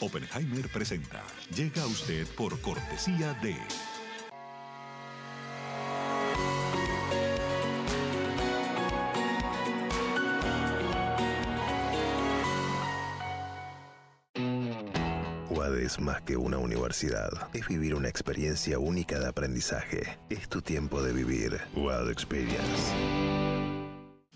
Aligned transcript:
Oppenheimer 0.00 0.68
presenta. 0.68 1.22
Llega 1.54 1.82
a 1.82 1.86
usted 1.86 2.26
por 2.36 2.60
cortesía 2.60 3.34
de... 3.42 3.56
Es 15.88 15.98
más 15.98 16.20
que 16.20 16.36
una 16.36 16.58
universidad. 16.58 17.30
Es 17.54 17.66
vivir 17.66 17.94
una 17.94 18.10
experiencia 18.10 18.78
única 18.78 19.18
de 19.18 19.26
aprendizaje. 19.26 20.18
Es 20.28 20.46
tu 20.46 20.60
tiempo 20.60 21.00
de 21.00 21.14
vivir. 21.14 21.58
UAD 21.74 22.10
Experience. 22.10 23.47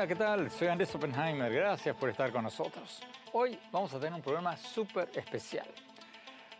Hola, 0.00 0.08
¿qué 0.08 0.16
tal? 0.16 0.50
Soy 0.50 0.68
Andrés 0.68 0.94
Oppenheimer. 0.94 1.52
Gracias 1.52 1.94
por 1.94 2.08
estar 2.08 2.32
con 2.32 2.42
nosotros. 2.42 3.02
Hoy 3.34 3.58
vamos 3.70 3.92
a 3.92 3.98
tener 4.00 4.14
un 4.14 4.22
programa 4.22 4.56
súper 4.56 5.10
especial. 5.14 5.66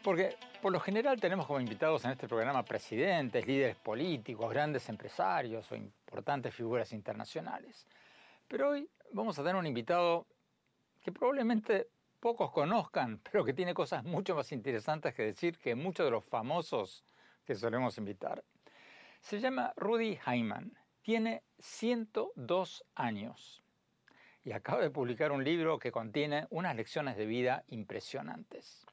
Porque 0.03 0.37
por 0.61 0.71
lo 0.71 0.79
general 0.79 1.19
tenemos 1.19 1.47
como 1.47 1.59
invitados 1.59 2.05
en 2.05 2.11
este 2.11 2.29
programa 2.29 2.63
presidentes, 2.63 3.47
líderes 3.47 3.77
políticos, 3.77 4.51
grandes 4.51 4.87
empresarios 4.91 5.73
o 5.73 5.75
importantes 5.75 6.55
figuras 6.55 6.93
internacionales. 6.93 7.87
Pero 8.47 8.73
hoy 8.73 8.87
vamos 9.11 9.39
a 9.39 9.43
tener 9.43 9.57
un 9.57 9.67
invitado 9.67 10.27
que 11.03 11.11
probablemente 11.11 11.89
pocos 12.21 12.51
conozcan, 12.51 13.23
pero 13.33 13.43
que 13.43 13.55
tiene 13.55 13.73
cosas 13.73 14.05
mucho 14.05 14.35
más 14.35 14.53
interesantes 14.53 15.15
que 15.15 15.23
decir 15.23 15.57
que 15.57 15.75
muchos 15.75 16.05
de 16.05 16.11
los 16.11 16.27
famosos 16.27 17.07
que 17.47 17.55
solemos 17.55 17.97
invitar. 17.97 18.45
Se 19.23 19.41
llama 19.41 19.73
Rudy 19.77 20.19
Hyman 20.27 20.75
tiene 21.03 21.43
102 21.59 22.85
años 22.95 23.63
y 24.45 24.53
acaba 24.53 24.83
de 24.83 24.91
publicar 24.91 25.33
un 25.33 25.45
libro 25.45 25.79
que 25.79 25.93
contiene 25.93 26.47
unas 26.51 26.77
lecciones 26.77 27.17
de 27.17 27.27
vida 27.27 27.65
impresionantes. 27.69 28.87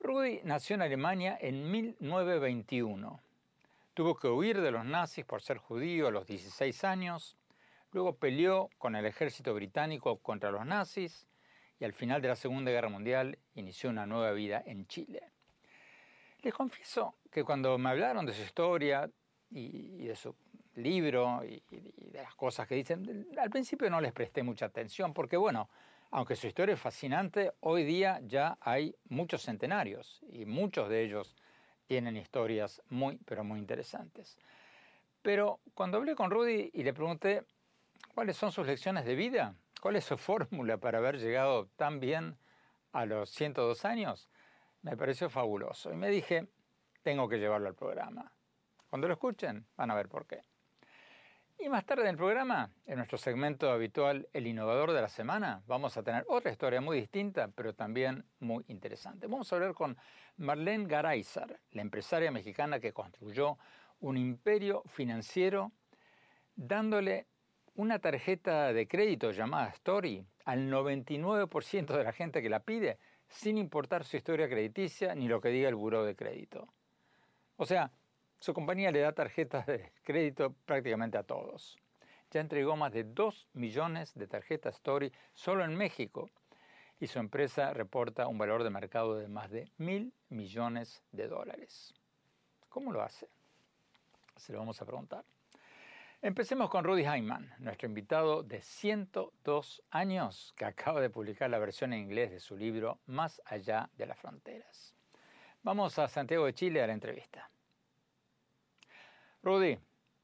Rudy 0.00 0.40
nació 0.44 0.74
en 0.74 0.82
Alemania 0.82 1.36
en 1.40 1.70
1921. 1.70 3.20
Tuvo 3.94 4.16
que 4.16 4.28
huir 4.28 4.60
de 4.60 4.70
los 4.70 4.84
nazis 4.84 5.24
por 5.24 5.42
ser 5.42 5.58
judío 5.58 6.08
a 6.08 6.10
los 6.10 6.26
16 6.26 6.84
años, 6.84 7.36
luego 7.90 8.16
peleó 8.16 8.70
con 8.78 8.94
el 8.94 9.06
ejército 9.06 9.54
británico 9.54 10.18
contra 10.18 10.50
los 10.50 10.64
nazis 10.64 11.26
y 11.80 11.84
al 11.84 11.92
final 11.92 12.22
de 12.22 12.28
la 12.28 12.36
Segunda 12.36 12.70
Guerra 12.70 12.88
Mundial 12.88 13.38
inició 13.54 13.90
una 13.90 14.06
nueva 14.06 14.32
vida 14.32 14.62
en 14.66 14.86
Chile. 14.86 15.32
Les 16.42 16.54
confieso 16.54 17.16
que 17.32 17.42
cuando 17.42 17.76
me 17.78 17.90
hablaron 17.90 18.24
de 18.24 18.34
su 18.34 18.42
historia 18.42 19.10
y 19.50 20.06
de 20.06 20.14
su 20.14 20.36
libro 20.82 21.42
y, 21.44 21.62
de 21.70 22.22
las 22.22 22.34
cosas 22.34 22.66
que 22.66 22.74
dicen, 22.74 23.28
al 23.38 23.50
principio 23.50 23.90
no 23.90 24.00
les 24.00 24.12
presté 24.12 24.42
mucha 24.42 24.66
atención 24.66 25.12
porque, 25.12 25.36
bueno, 25.36 25.68
aunque 26.10 26.36
su 26.36 26.46
historia 26.46 26.74
es 26.74 26.80
fascinante, 26.80 27.52
hoy 27.60 27.84
día 27.84 28.20
ya 28.24 28.56
hay 28.60 28.94
muchos 29.08 29.42
centenarios 29.42 30.22
y 30.30 30.46
muchos 30.46 30.88
de 30.88 31.02
ellos 31.04 31.36
tienen 31.86 32.16
historias 32.16 32.82
muy, 32.88 33.18
pero 33.24 33.44
muy 33.44 33.58
interesantes. 33.58 34.38
Pero 35.22 35.60
cuando 35.74 35.98
hablé 35.98 36.14
con 36.14 36.30
Rudy 36.30 36.70
y 36.72 36.82
le 36.82 36.94
pregunté 36.94 37.44
cuáles 38.14 38.36
son 38.36 38.52
sus 38.52 38.66
lecciones 38.66 39.04
de 39.04 39.14
vida, 39.14 39.54
cuál 39.80 39.96
es 39.96 40.04
su 40.04 40.16
fórmula 40.18 40.78
para 40.78 40.98
haber 40.98 41.18
llegado 41.18 41.66
tan 41.76 42.00
bien 42.00 42.38
a 42.92 43.04
los 43.04 43.30
102 43.30 43.84
años, 43.84 44.28
me 44.82 44.96
pareció 44.96 45.28
fabuloso. 45.28 45.92
Y 45.92 45.96
me 45.96 46.08
dije, 46.08 46.48
tengo 47.02 47.28
que 47.28 47.38
llevarlo 47.38 47.68
al 47.68 47.74
programa. 47.74 48.32
Cuando 48.88 49.08
lo 49.08 49.14
escuchen, 49.14 49.66
van 49.76 49.90
a 49.90 49.94
ver 49.94 50.08
por 50.08 50.26
qué. 50.26 50.42
Y 51.60 51.68
más 51.68 51.84
tarde 51.84 52.02
en 52.02 52.10
el 52.10 52.16
programa, 52.16 52.70
en 52.86 52.98
nuestro 52.98 53.18
segmento 53.18 53.68
habitual 53.72 54.28
El 54.32 54.46
Innovador 54.46 54.92
de 54.92 55.02
la 55.02 55.08
Semana, 55.08 55.60
vamos 55.66 55.96
a 55.96 56.04
tener 56.04 56.24
otra 56.28 56.52
historia 56.52 56.80
muy 56.80 57.00
distinta, 57.00 57.48
pero 57.48 57.74
también 57.74 58.24
muy 58.38 58.64
interesante. 58.68 59.26
Vamos 59.26 59.52
a 59.52 59.56
hablar 59.56 59.74
con 59.74 59.96
Marlene 60.36 60.86
Garaizar, 60.86 61.58
la 61.72 61.82
empresaria 61.82 62.30
mexicana 62.30 62.78
que 62.78 62.92
construyó 62.92 63.58
un 63.98 64.16
imperio 64.16 64.84
financiero 64.86 65.72
dándole 66.54 67.26
una 67.74 67.98
tarjeta 67.98 68.72
de 68.72 68.86
crédito 68.86 69.32
llamada 69.32 69.70
Story 69.70 70.24
al 70.44 70.70
99% 70.70 71.86
de 71.86 72.04
la 72.04 72.12
gente 72.12 72.40
que 72.40 72.48
la 72.48 72.60
pide, 72.60 72.98
sin 73.26 73.58
importar 73.58 74.04
su 74.04 74.16
historia 74.16 74.48
crediticia 74.48 75.12
ni 75.16 75.26
lo 75.26 75.40
que 75.40 75.48
diga 75.48 75.68
el 75.68 75.74
buró 75.74 76.04
de 76.04 76.14
crédito. 76.14 76.68
O 77.56 77.66
sea, 77.66 77.90
su 78.38 78.54
compañía 78.54 78.90
le 78.90 79.00
da 79.00 79.12
tarjetas 79.12 79.66
de 79.66 79.92
crédito 80.02 80.54
prácticamente 80.64 81.18
a 81.18 81.24
todos. 81.24 81.76
Ya 82.30 82.40
entregó 82.40 82.76
más 82.76 82.92
de 82.92 83.04
2 83.04 83.48
millones 83.54 84.14
de 84.14 84.26
tarjetas 84.26 84.76
Story 84.76 85.12
solo 85.32 85.64
en 85.64 85.74
México 85.74 86.30
y 87.00 87.06
su 87.06 87.18
empresa 87.18 87.72
reporta 87.72 88.28
un 88.28 88.38
valor 88.38 88.62
de 88.64 88.70
mercado 88.70 89.16
de 89.16 89.28
más 89.28 89.50
de 89.50 89.70
mil 89.78 90.12
millones 90.28 91.02
de 91.12 91.26
dólares. 91.26 91.94
¿Cómo 92.68 92.92
lo 92.92 93.02
hace? 93.02 93.28
Se 94.36 94.52
lo 94.52 94.58
vamos 94.58 94.80
a 94.82 94.84
preguntar. 94.84 95.24
Empecemos 96.20 96.68
con 96.68 96.84
Rudy 96.84 97.04
Hyman, 97.04 97.54
nuestro 97.58 97.88
invitado 97.88 98.42
de 98.42 98.60
102 98.60 99.82
años, 99.90 100.52
que 100.56 100.64
acaba 100.64 101.00
de 101.00 101.10
publicar 101.10 101.48
la 101.48 101.58
versión 101.58 101.92
en 101.92 102.00
inglés 102.00 102.32
de 102.32 102.40
su 102.40 102.56
libro 102.56 102.98
Más 103.06 103.40
allá 103.44 103.88
de 103.96 104.06
las 104.06 104.18
fronteras. 104.18 104.94
Vamos 105.62 105.98
a 105.98 106.08
Santiago 106.08 106.46
de 106.46 106.54
Chile 106.54 106.82
a 106.82 106.88
la 106.88 106.92
entrevista. 106.92 107.48
Rudy, 109.42 109.78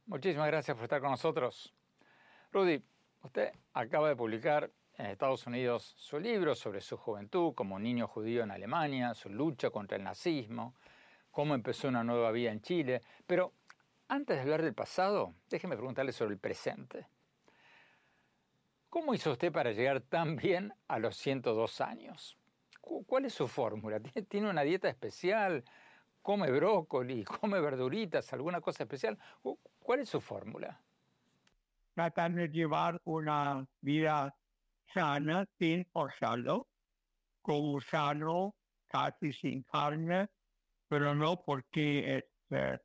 muchísimas 0.07 0.49
gracias 0.49 0.77
por 0.77 0.85
estar 0.85 1.01
con 1.01 1.13
nosotros. 1.13 1.73
Rudy, 2.51 2.83
usted 3.23 3.53
acaba 3.73 4.09
de 4.09 4.17
publicar 4.17 4.71
en 4.99 5.07
Estados 5.07 5.47
Unidos 5.47 5.95
su 5.97 6.19
libro 6.19 6.57
sobre 6.57 6.81
su 6.81 6.97
juventud 6.97 7.55
como 7.55 7.79
niño 7.79 8.09
judío 8.09 8.43
en 8.43 8.51
Alemania, 8.51 9.15
su 9.15 9.29
lucha 9.29 9.71
contra 9.71 9.97
el 9.97 10.03
nazismo, 10.03 10.75
cómo 11.31 11.55
empezó 11.55 11.89
una 11.89 12.03
nueva 12.03 12.33
vida 12.33 12.51
en 12.51 12.61
Chile. 12.61 13.03
Pero 13.25 13.53
antes 14.09 14.37
de 14.37 14.43
hablar 14.43 14.63
del 14.63 14.75
pasado, 14.75 15.35
déjeme 15.49 15.77
preguntarle 15.77 16.13
sobre 16.13 16.33
el 16.35 16.41
presente. 16.41 17.07
¿Cómo 18.91 19.15
hizo 19.15 19.31
usted 19.31 19.53
para 19.53 19.71
llegar 19.71 20.01
tan 20.01 20.35
bien 20.35 20.75
a 20.89 20.99
los 20.99 21.17
102 21.17 21.81
años? 21.81 22.37
¿Cuál 22.81 23.27
es 23.27 23.35
su 23.35 23.47
fórmula? 23.47 24.01
¿Tiene 24.29 24.51
una 24.51 24.63
dieta 24.63 24.89
especial? 24.89 25.65
Come 26.25 26.51
brócoli, 26.51 27.23
come 27.41 27.61
verduritas, 27.61 28.33
alguna 28.33 28.61
cosa 28.61 28.85
especial. 28.85 29.19
¿Cuál 29.79 30.01
es 30.01 30.09
su 30.09 30.21
fórmula? 30.21 30.83
Tratar 31.95 32.33
de 32.33 32.49
llevar 32.49 33.01
una 33.05 33.65
vida 33.83 34.35
sana 34.93 35.47
sin 35.59 35.85
forzarlo, 35.93 36.67
como 37.43 37.79
sano, 37.81 38.55
casi 38.87 39.35
sin 39.35 39.65
carne, 39.65 40.31
pero 40.89 41.15
no 41.15 41.43
porque 41.45 42.17
es 42.17 42.25
eh, 42.51 42.79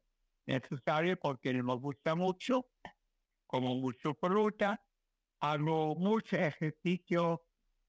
necesario, 0.46 1.18
porque 1.18 1.54
me 1.54 1.76
gusta 1.76 2.16
mucho, 2.16 2.68
como 3.48 3.76
mucho 3.76 4.16
fruta, 4.16 4.84
hago 5.40 5.96
mucho 5.96 6.36
ejercicio 6.36 7.42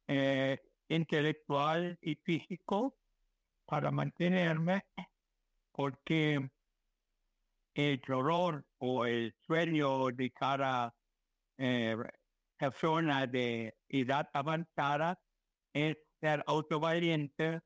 eh, 0.06 0.60
intelectual 0.88 1.98
y 2.00 2.14
físico 2.14 2.96
para 3.66 3.90
mantenerme 3.90 4.84
porque 5.80 6.50
el 7.72 8.02
dolor 8.06 8.66
o 8.80 9.06
el 9.06 9.34
sueño 9.46 10.08
de 10.08 10.30
cada 10.30 10.94
eh, 11.56 11.96
persona 12.58 13.26
de 13.26 13.78
edad 13.88 14.28
avanzada 14.34 15.18
es 15.72 15.96
ser 16.20 16.44
autovaliente 16.46 17.62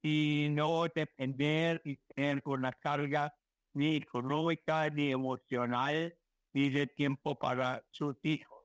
y 0.00 0.48
no 0.52 0.86
depender 0.88 1.82
y 1.84 1.98
tener 2.14 2.40
una 2.46 2.72
carga 2.72 3.36
ni 3.74 3.96
económica, 3.96 4.88
ni 4.88 5.10
emocional, 5.10 6.16
ni 6.54 6.70
de 6.70 6.86
tiempo 6.86 7.38
para 7.38 7.84
sus 7.90 8.16
hijos. 8.22 8.64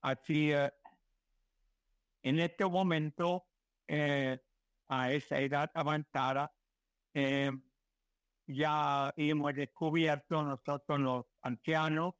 Así, 0.00 0.52
eh, 0.52 0.72
en 2.22 2.38
este 2.38 2.64
momento, 2.66 3.48
eh, 3.88 4.38
a 4.86 5.10
esa 5.10 5.40
edad 5.40 5.72
avanzada, 5.74 6.54
eh, 7.14 7.50
ya 8.46 9.12
hemos 9.16 9.54
descubierto 9.54 10.42
nosotros 10.42 11.00
los 11.00 11.26
ancianos 11.42 12.14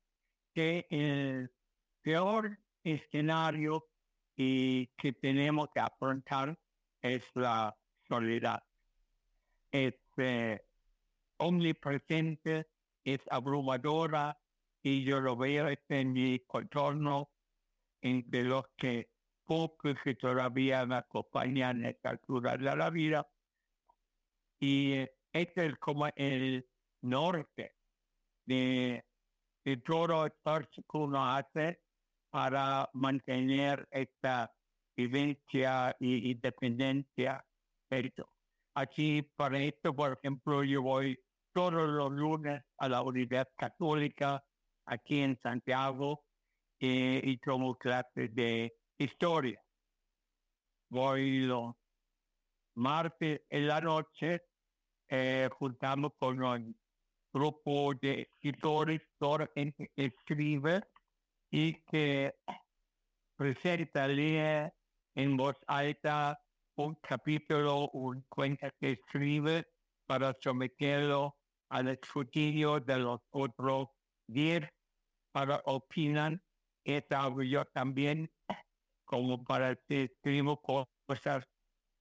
que 0.55 0.87
el 0.89 1.51
peor 2.03 2.59
escenario 2.83 3.87
y 4.37 4.87
que 4.97 5.13
tenemos 5.13 5.69
que 5.75 5.81
afrontar 5.81 6.59
es 7.03 7.25
la 7.35 7.77
soledad. 8.09 8.63
Es 9.71 9.95
eh, 10.17 10.65
omnipresente, 11.39 12.69
es 13.05 13.21
abrumadora 13.31 14.39
y 14.83 15.05
yo 15.05 15.21
lo 15.21 15.37
veo 15.37 15.69
en 15.89 16.13
mi 16.13 16.39
contorno 16.41 17.31
entre 18.01 18.45
los 18.45 18.67
que 18.77 19.11
pocos 19.45 19.97
que 20.03 20.15
todavía 20.15 20.87
me 20.87 20.97
acompañan 20.97 21.79
en 21.79 21.87
esta 21.87 22.11
altura 22.11 22.57
de 22.57 22.77
la 22.77 22.91
vida. 22.91 23.27
Y 24.67 24.93
eh, 24.95 25.15
este 25.31 25.67
es 25.67 25.77
como 25.77 26.07
el 26.17 26.67
norte 27.03 27.75
de, 28.47 29.05
todo 29.85 30.25
esfuerzo 30.25 30.83
que 30.91 30.97
uno 30.97 31.23
hace 31.23 31.81
para 32.31 32.89
mantener 32.95 33.87
esta 33.91 34.51
vivencia 34.97 35.95
y 36.01 36.31
independencia. 36.31 37.45
Aquí, 38.75 39.23
para 39.37 39.59
esto, 39.59 39.95
por 39.95 40.19
ejemplo, 40.19 40.65
yo 40.65 40.81
voy 40.81 41.23
todos 41.53 41.87
los 41.87 42.11
lunes 42.13 42.63
a 42.79 42.89
la 42.89 43.03
Universidad 43.03 43.49
Católica 43.57 44.43
aquí 44.87 45.21
en 45.21 45.39
Santiago 45.43 46.25
eh, 46.81 47.21
y 47.23 47.37
tomo 47.37 47.77
clases 47.77 48.35
de 48.35 48.75
historia. 48.99 49.63
Voy 50.89 51.41
los 51.41 51.75
martes 52.77 53.43
en 53.51 53.69
la 53.69 53.81
noche, 53.83 54.43
eh, 55.15 55.49
juntamos 55.59 56.13
con 56.19 56.43
un 56.43 56.77
grupo 57.33 57.95
de 57.95 58.23
escritores, 58.23 59.01
que 59.55 59.91
escribe 59.97 60.83
y 61.53 61.75
que 61.85 62.35
presenta, 63.37 64.07
en 64.07 65.37
voz 65.37 65.57
alta 65.69 66.41
un 66.77 66.97
capítulo, 66.97 67.91
un 67.91 68.23
cuento 68.29 68.67
que 68.81 68.93
escribe 68.93 69.67
para 70.07 70.35
someterlo 70.41 71.37
al 71.71 71.89
escrutinio 71.89 72.81
de 72.81 72.99
los 72.99 73.21
otros 73.31 73.89
diez 74.27 74.69
para 75.33 75.63
opinar. 75.67 76.41
Es 76.85 77.05
algo 77.11 77.43
yo 77.43 77.65
también 77.67 78.31
como 79.05 79.43
para 79.45 79.77
que 79.77 80.05
escribo 80.05 80.61
cosas 80.61 81.45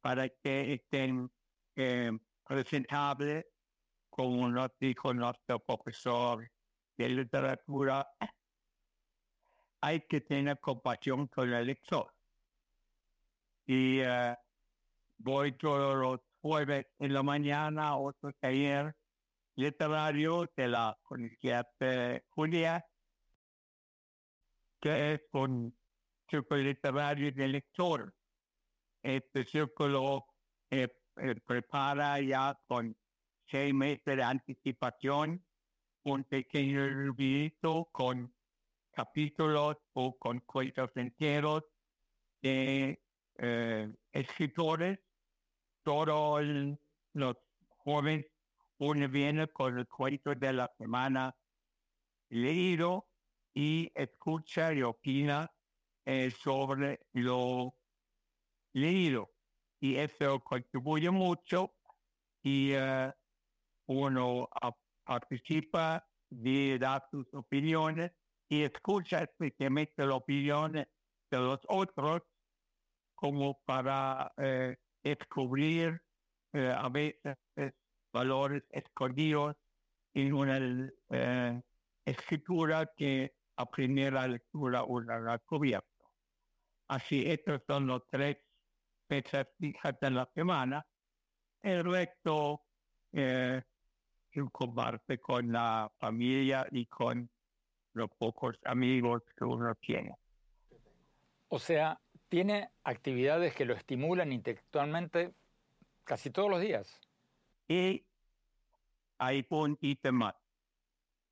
para 0.02 0.28
que 0.30 0.74
estén 0.74 1.32
eh, 1.76 2.12
presentables, 2.44 3.46
como 4.10 4.50
nos 4.50 4.70
dijo 4.80 5.14
nuestro 5.14 5.60
profesor 5.60 6.50
de 6.98 7.10
literatura, 7.10 8.08
hay 9.82 10.02
que 10.02 10.22
tener 10.22 10.60
compasión 10.60 11.28
con 11.28 11.52
el 11.52 11.66
lector. 11.66 12.14
Y 13.66 14.02
uh, 14.02 14.36
voy 15.18 15.54
todos 15.54 15.96
los 15.96 16.20
jueves 16.42 16.86
en 17.00 17.14
la 17.14 17.24
mañana 17.24 17.90
a 17.90 17.98
otro 17.98 18.32
taller 18.34 18.96
literario 19.56 20.50
de 20.56 20.68
la 20.68 20.98
Universidad 21.10 21.68
de 21.80 22.24
Julia, 22.30 22.86
que 24.80 25.14
es 25.14 25.22
un 25.34 25.78
círculo 26.30 26.62
literario 26.62 27.32
de 27.32 27.48
lector. 27.48 28.14
Este 29.02 29.46
círculo 29.46 30.26
eh, 30.70 30.90
eh, 31.18 31.36
prepara 31.46 32.20
ya 32.20 32.60
con 32.68 32.96
seis 33.46 33.74
meses 33.74 34.04
de 34.06 34.24
anticipación 34.24 35.44
un 36.04 36.24
pequeño 36.26 36.86
librito 36.86 37.90
con 37.92 38.34
capítulos 38.92 39.78
o 39.94 40.18
con 40.18 40.40
cuentos 40.42 40.92
enteros 40.96 41.64
de 42.42 43.02
eh, 43.38 43.94
escritores. 44.12 45.00
Todos 45.84 46.44
los 47.14 47.38
jóvenes 47.78 48.26
uno 48.78 49.08
viene 49.08 49.48
con 49.48 49.78
el 49.78 49.88
cuento 49.88 50.36
de 50.36 50.54
la 50.54 50.72
semana 50.78 51.36
leído 52.30 53.08
y 53.54 53.92
escucha 53.96 54.74
y 54.74 54.82
opina 54.82 55.52
eh, 56.06 56.32
sobre 56.32 57.00
lo 57.14 57.76
leído. 58.74 59.33
Y 59.84 59.98
eso 59.98 60.40
contribuye 60.40 61.12
mucho 61.12 61.74
y 62.42 62.74
uh, 62.74 63.12
uno 63.88 64.48
participa 65.04 66.08
de 66.30 66.80
dar 66.80 67.04
sus 67.12 67.28
opiniones 67.34 68.14
y 68.48 68.64
escucha 68.64 69.24
especialmente 69.24 70.06
las 70.06 70.16
opiniones 70.16 70.88
de 71.30 71.38
los 71.38 71.60
otros 71.68 72.22
como 73.14 73.60
para 73.66 74.32
eh, 74.38 74.78
descubrir 75.04 76.02
eh, 76.54 76.74
a 76.74 76.88
veces 76.88 77.36
valores 78.14 78.64
escondidos 78.70 79.58
en 80.14 80.32
una 80.32 80.60
eh, 81.10 81.62
escritura 82.06 82.90
que 82.96 83.36
a 83.58 83.70
primera 83.70 84.26
lectura 84.30 84.86
uno 84.86 85.30
ha 85.30 85.40
cubierto. 85.40 85.90
Así, 86.88 87.30
estos 87.30 87.62
son 87.68 87.88
los 87.88 88.04
tres 88.10 88.38
fechas 89.14 89.48
fijas 89.60 90.00
de 90.00 90.10
la 90.10 90.28
semana. 90.34 90.86
El 91.62 91.84
resto 91.84 92.62
eh, 93.12 93.62
comparte 94.52 95.20
con 95.20 95.52
la 95.52 95.92
familia 96.00 96.66
y 96.72 96.88
con 96.88 97.30
los 97.94 98.10
pocos 98.18 98.58
amigos 98.66 99.22
que 99.38 99.46
uno 99.46 99.76
tiene. 99.76 100.16
O 101.50 101.60
sea, 101.60 102.02
tiene 102.28 102.72
actividades 102.84 103.54
que 103.54 103.66
lo 103.66 103.76
estimulan 103.76 104.32
intelectualmente 104.32 105.36
casi 106.04 106.32
todos 106.32 106.50
los 106.50 106.60
días. 106.60 107.00
Y 107.68 108.04
hay 109.20 109.46
un 109.50 109.78
ítem 109.80 110.16
más. 110.16 110.36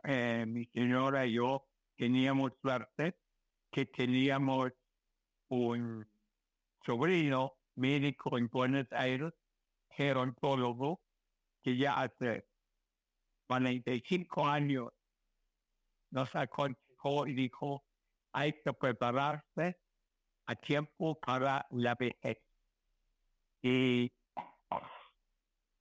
Eh, 0.03 0.45
mi 0.47 0.65
señora 0.65 1.25
y 1.25 1.33
yo 1.33 1.65
teníamos 1.97 2.53
suerte 2.61 3.15
que 3.71 3.87
teníamos 3.87 4.71
un 5.49 6.07
sobrino 6.85 7.60
médico 7.75 8.37
en 8.37 8.47
Buenos 8.47 8.87
Aires, 8.91 9.33
gerontólogo, 9.89 11.01
que 11.63 11.77
ya 11.77 12.01
hace 12.01 12.47
45 13.47 14.47
años 14.47 14.89
nos 16.09 16.33
aconsejó 16.35 17.27
y 17.27 17.33
dijo, 17.33 17.83
hay 18.33 18.53
que 18.53 18.73
prepararse 18.73 19.77
a 20.45 20.55
tiempo 20.55 21.19
para 21.19 21.65
la 21.71 21.95
vejez. 21.95 22.37
Y 23.61 24.11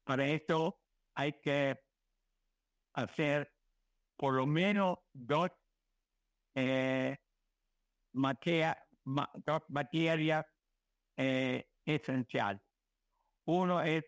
para 0.04 0.26
eso 0.26 0.80
hay 1.14 1.32
que 1.40 1.78
hacer 2.94 3.52
por 4.16 4.34
lo 4.34 4.46
menos 4.46 4.98
dos, 5.12 5.50
eh, 6.54 7.16
dos 8.12 9.62
materias 9.68 10.44
eh, 11.16 11.69
esenciales. 11.94 12.62
Uno 13.46 13.80
es 13.82 14.04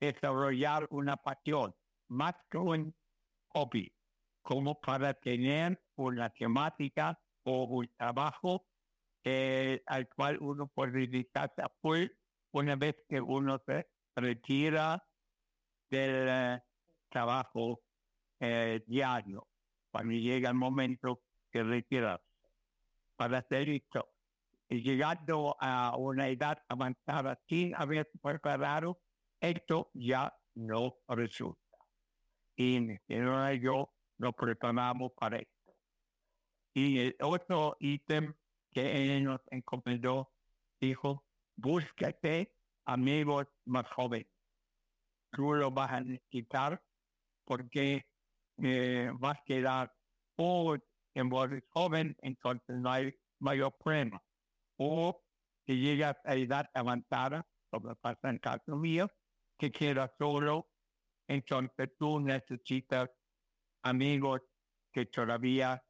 desarrollar 0.00 0.86
una 0.90 1.16
pasión, 1.16 1.74
más 2.08 2.34
que 2.50 2.58
un 2.58 2.94
hobby, 3.48 3.92
como 4.42 4.80
para 4.80 5.14
tener 5.14 5.80
una 5.96 6.30
temática 6.30 7.18
o 7.44 7.64
un 7.64 7.88
trabajo 7.96 8.66
eh, 9.24 9.82
al 9.86 10.08
cual 10.08 10.38
uno 10.40 10.68
puede 10.68 11.06
dedicarse 11.06 11.62
a 11.62 11.70
una 12.52 12.76
vez 12.76 12.96
que 13.08 13.20
uno 13.20 13.60
se 13.66 13.88
retira 14.16 15.04
del 15.90 16.26
eh, 16.28 16.62
trabajo 17.08 17.80
eh, 18.40 18.82
diario, 18.86 19.48
cuando 19.90 20.14
llega 20.14 20.48
el 20.48 20.54
momento 20.54 21.22
de 21.52 21.62
retirarse. 21.62 22.24
Para 23.16 23.38
hacer 23.38 23.68
esto, 23.68 24.08
y 24.68 24.82
llegando 24.82 25.56
a 25.60 25.96
una 25.96 26.28
edad 26.28 26.62
avanzada 26.68 27.40
sin 27.48 27.74
haber 27.74 28.10
preparado, 28.22 29.00
esto 29.40 29.90
ya 29.94 30.34
no 30.54 30.98
resulta. 31.08 31.78
Y 32.56 32.98
yo 33.60 33.94
nos 34.18 34.34
preparamos 34.34 35.12
para 35.12 35.38
esto. 35.38 35.74
Y 36.74 36.98
el 36.98 37.16
otro 37.20 37.76
ítem 37.80 38.34
que 38.70 39.20
nos 39.20 39.40
encomendó, 39.50 40.32
dijo, 40.80 41.24
búscate 41.56 42.54
amigos 42.84 43.46
más 43.64 43.88
jóvenes. 43.90 44.28
Tú 45.30 45.54
lo 45.54 45.70
vas 45.70 45.92
a 45.92 46.00
necesitar 46.00 46.82
porque 47.44 48.06
eh, 48.58 49.10
vas 49.14 49.38
a 49.38 49.44
quedar 49.44 49.94
o 50.36 50.76
en 51.14 51.28
vos 51.28 51.50
joven, 51.70 52.16
entonces 52.22 52.76
no 52.76 52.90
hay 52.90 53.14
mayor 53.40 53.76
problema. 53.78 54.22
O 54.78 55.22
si 55.66 55.80
llegas 55.80 56.16
a 56.24 56.34
edad 56.34 56.70
avanzada, 56.74 57.46
como 57.70 57.94
pasa 57.96 58.30
en 58.30 58.38
caso 58.38 58.76
mío, 58.76 59.10
que 59.58 59.70
quedas 59.70 60.10
solo, 60.18 60.68
entonces 61.26 61.90
tú 61.98 62.20
necesitas 62.20 63.10
amigos 63.82 64.40
que 64.92 65.06
todavía 65.06 65.82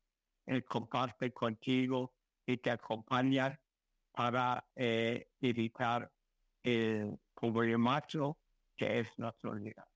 él 0.46 0.64
comparte 0.64 1.32
contigo 1.32 2.14
y 2.46 2.56
te 2.56 2.70
acompaña 2.70 3.60
para 4.12 4.66
eh, 4.74 5.28
evitar 5.40 6.10
el 6.62 7.18
problemazo 7.34 8.38
que 8.76 9.00
es 9.00 9.18
nuestro 9.18 9.52
vida. 9.52 9.86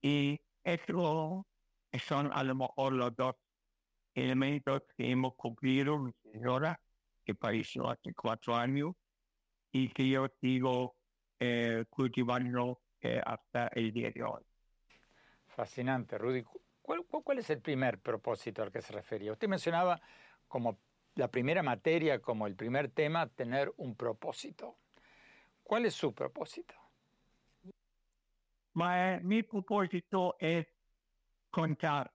Y 0.00 0.40
eso 0.64 1.46
son 1.98 2.30
a 2.32 2.42
lo 2.42 2.54
mejor 2.54 2.92
los 2.92 3.14
dos 3.14 3.34
elementos 4.14 4.82
que 4.96 5.10
hemos 5.10 5.34
cumplido, 5.34 6.10
señora, 6.32 6.80
que 7.26 7.34
falleció 7.34 7.90
hace 7.90 8.14
cuatro 8.14 8.54
años, 8.54 8.94
y 9.72 9.88
que 9.90 10.08
yo 10.08 10.28
sigo 10.40 10.96
eh, 11.40 11.84
cultivando 11.90 12.80
eh, 13.00 13.20
hasta 13.24 13.68
el 13.68 13.92
día 13.92 14.10
de 14.10 14.22
hoy. 14.22 14.42
Fascinante, 15.48 16.16
Rudy. 16.16 16.44
¿Cuál, 16.80 17.04
¿Cuál 17.04 17.38
es 17.38 17.50
el 17.50 17.60
primer 17.60 17.98
propósito 17.98 18.62
al 18.62 18.70
que 18.70 18.80
se 18.80 18.92
refería? 18.92 19.32
Usted 19.32 19.48
mencionaba 19.48 20.00
como 20.46 20.78
la 21.16 21.28
primera 21.28 21.62
materia, 21.62 22.20
como 22.20 22.46
el 22.46 22.54
primer 22.54 22.90
tema, 22.90 23.26
tener 23.26 23.72
un 23.76 23.96
propósito. 23.96 24.78
¿Cuál 25.62 25.86
es 25.86 25.94
su 25.94 26.14
propósito? 26.14 26.74
mi 29.22 29.42
propósito 29.42 30.36
es 30.38 30.66
contar, 31.50 32.12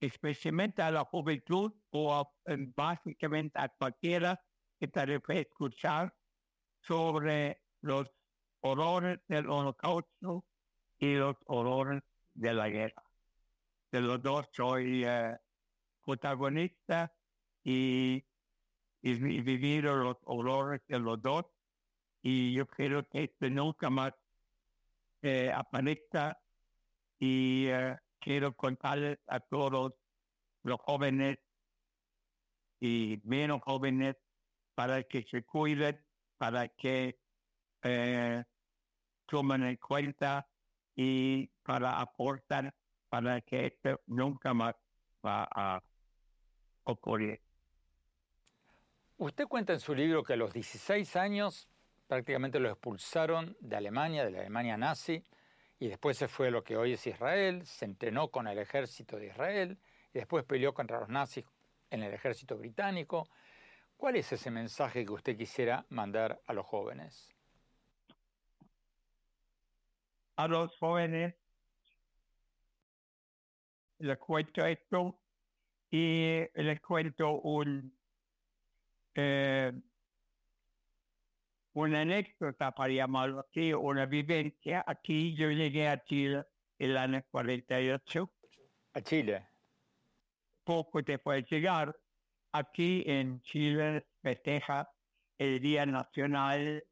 especialmente 0.00 0.82
a 0.82 0.90
la 0.90 1.04
juventud 1.04 1.72
o 1.90 2.32
básicamente 2.74 3.58
a 3.58 3.68
cualquiera 3.68 4.40
que 4.78 4.88
te 4.88 5.00
escuchar 5.40 6.14
sobre 6.80 7.62
los 7.80 8.10
horrores 8.60 9.20
del 9.28 9.48
holocausto 9.48 10.44
y 10.98 11.14
los 11.14 11.36
horrores 11.46 12.02
de 12.34 12.52
la 12.52 12.68
guerra. 12.68 13.02
De 13.90 14.00
los 14.00 14.22
dos 14.22 14.48
soy 14.52 15.04
eh, 15.04 15.36
protagonista 16.04 17.12
y, 17.64 18.24
y, 19.02 19.80
los 19.80 20.16
horrores 20.24 20.82
de 20.86 20.98
los 20.98 21.20
dos. 21.22 21.46
Y 22.22 22.52
yo 22.52 22.66
creo 22.66 23.08
que 23.08 23.24
esto 23.24 23.48
nunca 23.48 23.88
más 23.88 24.12
eh, 25.22 25.50
aparezca 25.52 26.38
eh, 27.68 27.96
quiero 28.26 28.56
contarles 28.56 29.20
a 29.28 29.38
todos 29.38 29.94
los 30.64 30.80
jóvenes 30.80 31.38
y 32.80 33.20
menos 33.22 33.62
jóvenes 33.62 34.16
para 34.74 35.04
que 35.04 35.22
se 35.22 35.44
cuiden, 35.44 36.04
para 36.36 36.66
que 36.66 37.20
eh, 37.84 38.42
tomen 39.26 39.62
en 39.62 39.76
cuenta 39.76 40.44
y 40.96 41.46
para 41.62 42.00
aportar 42.00 42.74
para 43.08 43.40
que 43.42 43.66
esto 43.66 44.00
nunca 44.08 44.52
más 44.52 44.74
va 45.24 45.48
a 45.48 45.80
ocurrir. 46.82 47.40
Usted 49.18 49.46
cuenta 49.46 49.72
en 49.72 49.78
su 49.78 49.94
libro 49.94 50.24
que 50.24 50.32
a 50.32 50.36
los 50.36 50.52
16 50.52 51.14
años 51.14 51.68
prácticamente 52.08 52.58
lo 52.58 52.70
expulsaron 52.70 53.56
de 53.60 53.76
Alemania, 53.76 54.24
de 54.24 54.32
la 54.32 54.40
Alemania 54.40 54.76
nazi, 54.76 55.22
y 55.78 55.88
después 55.88 56.16
se 56.16 56.28
fue 56.28 56.48
a 56.48 56.50
lo 56.50 56.64
que 56.64 56.76
hoy 56.76 56.94
es 56.94 57.06
Israel, 57.06 57.66
se 57.66 57.84
entrenó 57.84 58.28
con 58.28 58.46
el 58.46 58.58
ejército 58.58 59.16
de 59.16 59.26
Israel, 59.26 59.78
y 60.12 60.18
después 60.18 60.44
peleó 60.44 60.72
contra 60.72 61.00
los 61.00 61.08
nazis 61.08 61.44
en 61.90 62.02
el 62.02 62.14
ejército 62.14 62.56
británico. 62.56 63.28
¿Cuál 63.96 64.16
es 64.16 64.32
ese 64.32 64.50
mensaje 64.50 65.04
que 65.04 65.12
usted 65.12 65.36
quisiera 65.36 65.84
mandar 65.90 66.40
a 66.46 66.52
los 66.52 66.66
jóvenes? 66.66 67.34
A 70.36 70.48
los 70.48 70.76
jóvenes 70.78 71.34
les 73.98 74.18
cuento 74.18 74.64
esto 74.64 75.18
y 75.90 76.44
les 76.54 76.80
cuento 76.80 77.40
un, 77.40 77.96
eh, 79.14 79.72
una 81.76 82.00
anécdota 82.00 82.72
para 82.72 82.90
llamarlo 82.90 83.40
así, 83.40 83.74
una 83.74 84.06
vivencia. 84.06 84.82
Aquí 84.86 85.34
yo 85.34 85.50
llegué 85.50 85.88
a 85.88 86.02
Chile 86.02 86.42
en 86.78 86.90
el 86.90 86.96
año 86.96 87.22
48. 87.30 88.30
¿A 88.94 89.00
Chile? 89.02 89.46
Poco 90.64 91.02
después 91.02 91.44
de 91.44 91.56
llegar, 91.56 91.94
aquí 92.52 93.04
en 93.06 93.42
Chile 93.42 94.06
festeja 94.22 94.90
el 95.36 95.60
Día 95.60 95.84
Nacional 95.84 96.82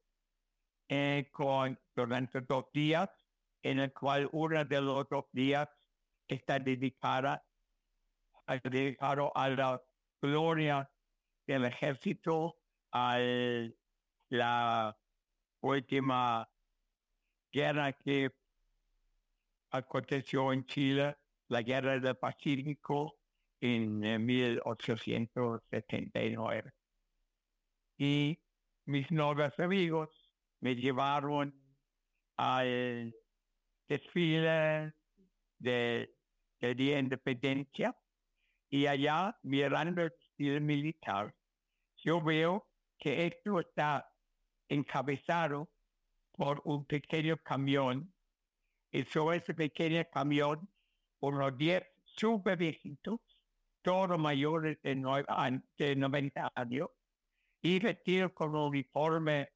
eh, 0.91 1.31
con, 1.33 1.81
durante 1.97 2.43
dos 2.43 2.67
días, 2.75 3.09
en 3.62 3.79
el 3.79 3.93
cual 3.95 4.29
uno 4.33 4.67
de 4.67 4.81
los 4.83 5.09
dos 5.09 5.25
días 5.33 5.67
está 6.29 6.59
dedicada 6.59 7.43
dedicado 8.62 9.33
a 9.35 9.49
la 9.49 9.83
gloria 10.21 10.91
del 11.47 11.64
ejército, 11.64 12.59
al 12.91 13.75
la 14.28 14.97
última 15.61 16.49
guerra 17.52 17.93
que 17.93 18.31
aconteció 19.71 20.52
en 20.52 20.64
Chile, 20.66 21.16
la 21.49 21.62
guerra 21.62 21.99
del 21.99 22.16
Pacífico 22.16 23.16
en 23.61 24.25
1879. 24.25 26.73
Y 27.99 28.38
mis 28.87 29.11
novios 29.11 29.59
amigos 29.59 30.11
me 30.61 30.75
llevaron 30.75 31.54
al 32.37 33.14
desfile 33.88 34.93
Día 35.59 36.09
de 36.59 36.99
Independencia 36.99 37.97
y 38.71 38.87
allá 38.87 39.38
mirando 39.43 40.02
el 40.02 40.12
estilo 40.12 40.61
militar, 40.61 41.35
yo 41.99 42.21
veo 42.21 42.66
que 42.99 43.26
esto 43.26 43.61
está 43.61 44.11
encabezado 44.68 45.71
por 46.33 46.61
un 46.64 46.85
pequeño 46.85 47.37
camión 47.38 48.12
y 48.90 49.02
sobre 49.04 49.38
ese 49.38 49.54
pequeño 49.54 50.04
camión 50.12 50.68
unos 51.21 51.56
10 51.56 51.83
super 52.04 52.56
viejitos, 52.56 53.21
todos 53.83 54.18
mayores 54.18 54.80
de, 54.83 54.94
90 54.94 56.52
años, 56.54 56.90
y 57.61 57.78
vestidos 57.78 58.33
con 58.33 58.50
un 58.50 58.68
uniforme 58.68 59.50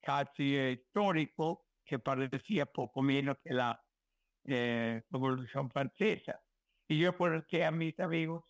casi 0.00 0.56
histórico 0.56 1.66
que 1.84 1.98
parecía 1.98 2.66
poco 2.66 3.02
menos 3.02 3.36
que 3.42 3.52
la 3.52 3.82
eh, 4.44 5.02
Revolución 5.10 5.70
Francesa. 5.70 6.40
Y 6.88 6.98
yo 6.98 7.16
pregunté 7.16 7.64
a 7.64 7.70
mis 7.70 7.98
amigos, 8.00 8.44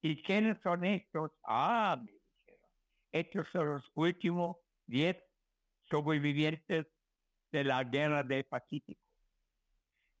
¿y 0.00 0.22
quiénes 0.22 0.58
son 0.62 0.84
estos? 0.84 1.32
Ah, 1.42 1.98
me 2.00 2.12
dijeron, 2.12 2.68
estos 3.10 3.48
son 3.50 3.66
los 3.68 3.90
últimos 3.94 4.56
10 4.86 5.16
sobrevivientes 5.92 6.86
de 7.52 7.64
la 7.64 7.84
guerra 7.84 8.22
del 8.22 8.44
Pacífico. 8.44 9.00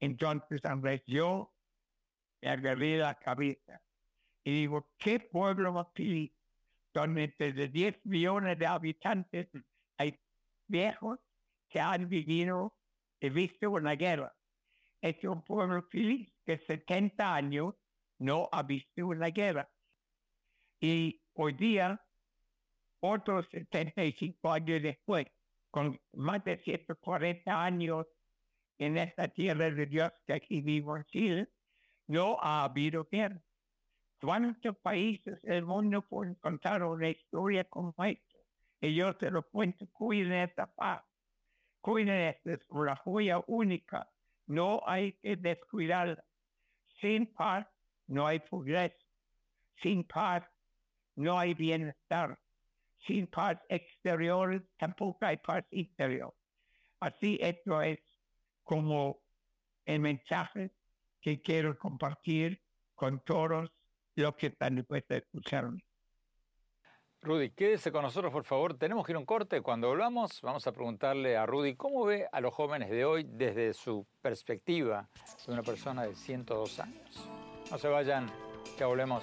Entonces, 0.00 0.62
Andrés, 0.66 1.02
yo 1.06 1.50
me 2.42 2.50
agarré 2.50 2.98
la 2.98 3.14
cabeza 3.14 3.80
y 4.44 4.52
digo, 4.52 4.90
¿qué 4.98 5.18
pueblo 5.18 5.90
feliz? 5.94 6.30
Donde 6.92 7.34
de 7.38 7.68
10 7.68 8.04
millones 8.04 8.58
de 8.58 8.66
habitantes 8.66 9.48
hay 9.96 10.20
viejos 10.66 11.18
que 11.70 11.80
han 11.80 12.06
vivido 12.06 12.76
y 13.18 13.30
visto 13.30 13.70
una 13.70 13.92
guerra. 13.92 14.34
Es 15.00 15.24
un 15.24 15.42
pueblo 15.42 15.82
feliz 15.90 16.30
que 16.44 16.58
70 16.58 17.34
años 17.34 17.74
no 18.18 18.48
ha 18.52 18.62
visto 18.62 19.06
una 19.06 19.28
guerra. 19.28 19.70
Y 20.80 21.22
hoy 21.32 21.54
día, 21.54 22.04
otros 23.00 23.46
75 23.50 24.52
años 24.52 24.82
después, 24.82 25.26
con 25.72 25.98
más 26.12 26.44
de 26.44 26.58
140 26.58 27.64
años 27.64 28.06
en 28.78 28.98
esta 28.98 29.26
tierra 29.28 29.70
de 29.70 29.86
Dios 29.86 30.12
que 30.26 30.34
aquí 30.34 30.60
vivo 30.60 30.96
en 30.98 31.04
Chile, 31.06 31.48
no 32.08 32.38
ha 32.40 32.64
habido 32.64 33.08
guerra. 33.10 33.40
¿Cuántos 34.20 34.76
países 34.76 35.40
del 35.40 35.64
mundo 35.64 36.02
pueden 36.02 36.34
contar 36.36 36.84
una 36.84 37.08
historia 37.08 37.64
como 37.64 37.94
esta? 38.04 38.36
Y 38.82 38.94
yo 38.94 39.16
te 39.16 39.30
lo 39.30 39.48
cuento, 39.48 39.86
cuiden 39.92 40.32
esta 40.32 40.66
paz. 40.66 41.02
Cuiden 41.80 42.20
esta, 42.20 42.52
es 42.52 42.60
una 42.68 42.94
joya 42.94 43.42
única. 43.46 44.08
No 44.46 44.82
hay 44.86 45.14
que 45.14 45.36
descuidarla. 45.36 46.22
Sin 47.00 47.32
paz 47.32 47.66
no 48.08 48.26
hay 48.26 48.40
progreso. 48.40 49.06
Sin 49.82 50.04
paz 50.04 50.44
no 51.16 51.38
hay 51.38 51.54
bienestar 51.54 52.38
sin 53.06 53.26
paz 53.26 53.58
exterior 53.68 54.64
tampoco 54.76 55.24
hay 55.24 55.36
paz 55.36 55.64
interior. 55.70 56.34
Así 57.00 57.38
esto 57.40 57.82
es 57.82 57.98
como 58.62 59.20
el 59.84 60.00
mensaje 60.00 60.70
que 61.20 61.40
quiero 61.40 61.76
compartir 61.78 62.62
con 62.94 63.20
todos 63.20 63.70
los 64.14 64.34
que 64.36 64.48
están 64.48 64.76
dispuestos 64.76 65.16
a 65.16 65.18
escucharme. 65.18 65.84
Rudy, 67.24 67.50
quédese 67.50 67.92
con 67.92 68.02
nosotros, 68.02 68.32
por 68.32 68.44
favor. 68.44 68.76
Tenemos 68.76 69.06
que 69.06 69.12
ir 69.12 69.16
a 69.16 69.20
un 69.20 69.24
corte. 69.24 69.60
Cuando 69.60 69.86
volvamos, 69.86 70.40
vamos 70.42 70.66
a 70.66 70.72
preguntarle 70.72 71.36
a 71.36 71.46
Rudy 71.46 71.76
cómo 71.76 72.04
ve 72.04 72.26
a 72.32 72.40
los 72.40 72.52
jóvenes 72.52 72.90
de 72.90 73.04
hoy 73.04 73.24
desde 73.24 73.74
su 73.74 74.04
perspectiva 74.20 75.08
de 75.46 75.52
una 75.52 75.62
persona 75.62 76.02
de 76.02 76.16
102 76.16 76.80
años. 76.80 77.28
No 77.70 77.78
se 77.78 77.86
vayan, 77.86 78.26
ya 78.76 78.86
volvemos. 78.86 79.22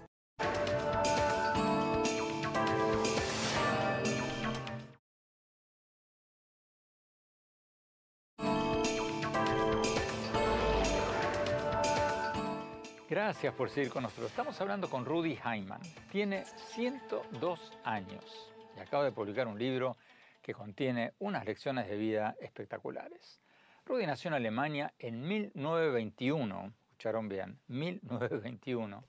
Gracias 13.31 13.53
por 13.53 13.69
seguir 13.69 13.89
con 13.89 14.03
nosotros. 14.03 14.29
Estamos 14.29 14.59
hablando 14.59 14.89
con 14.89 15.05
Rudy 15.05 15.39
Heimann. 15.45 15.79
Tiene 16.11 16.43
102 16.73 17.71
años 17.85 18.51
y 18.75 18.81
acaba 18.81 19.05
de 19.05 19.13
publicar 19.13 19.47
un 19.47 19.57
libro 19.57 19.95
que 20.41 20.53
contiene 20.53 21.13
unas 21.17 21.45
lecciones 21.45 21.87
de 21.87 21.95
vida 21.95 22.35
espectaculares. 22.41 23.39
Rudy 23.85 24.05
nació 24.05 24.27
en 24.27 24.33
Alemania 24.33 24.93
en 24.99 25.25
1921, 25.25 26.73
escucharon 26.89 27.29
bien, 27.29 27.57
1921. 27.69 29.01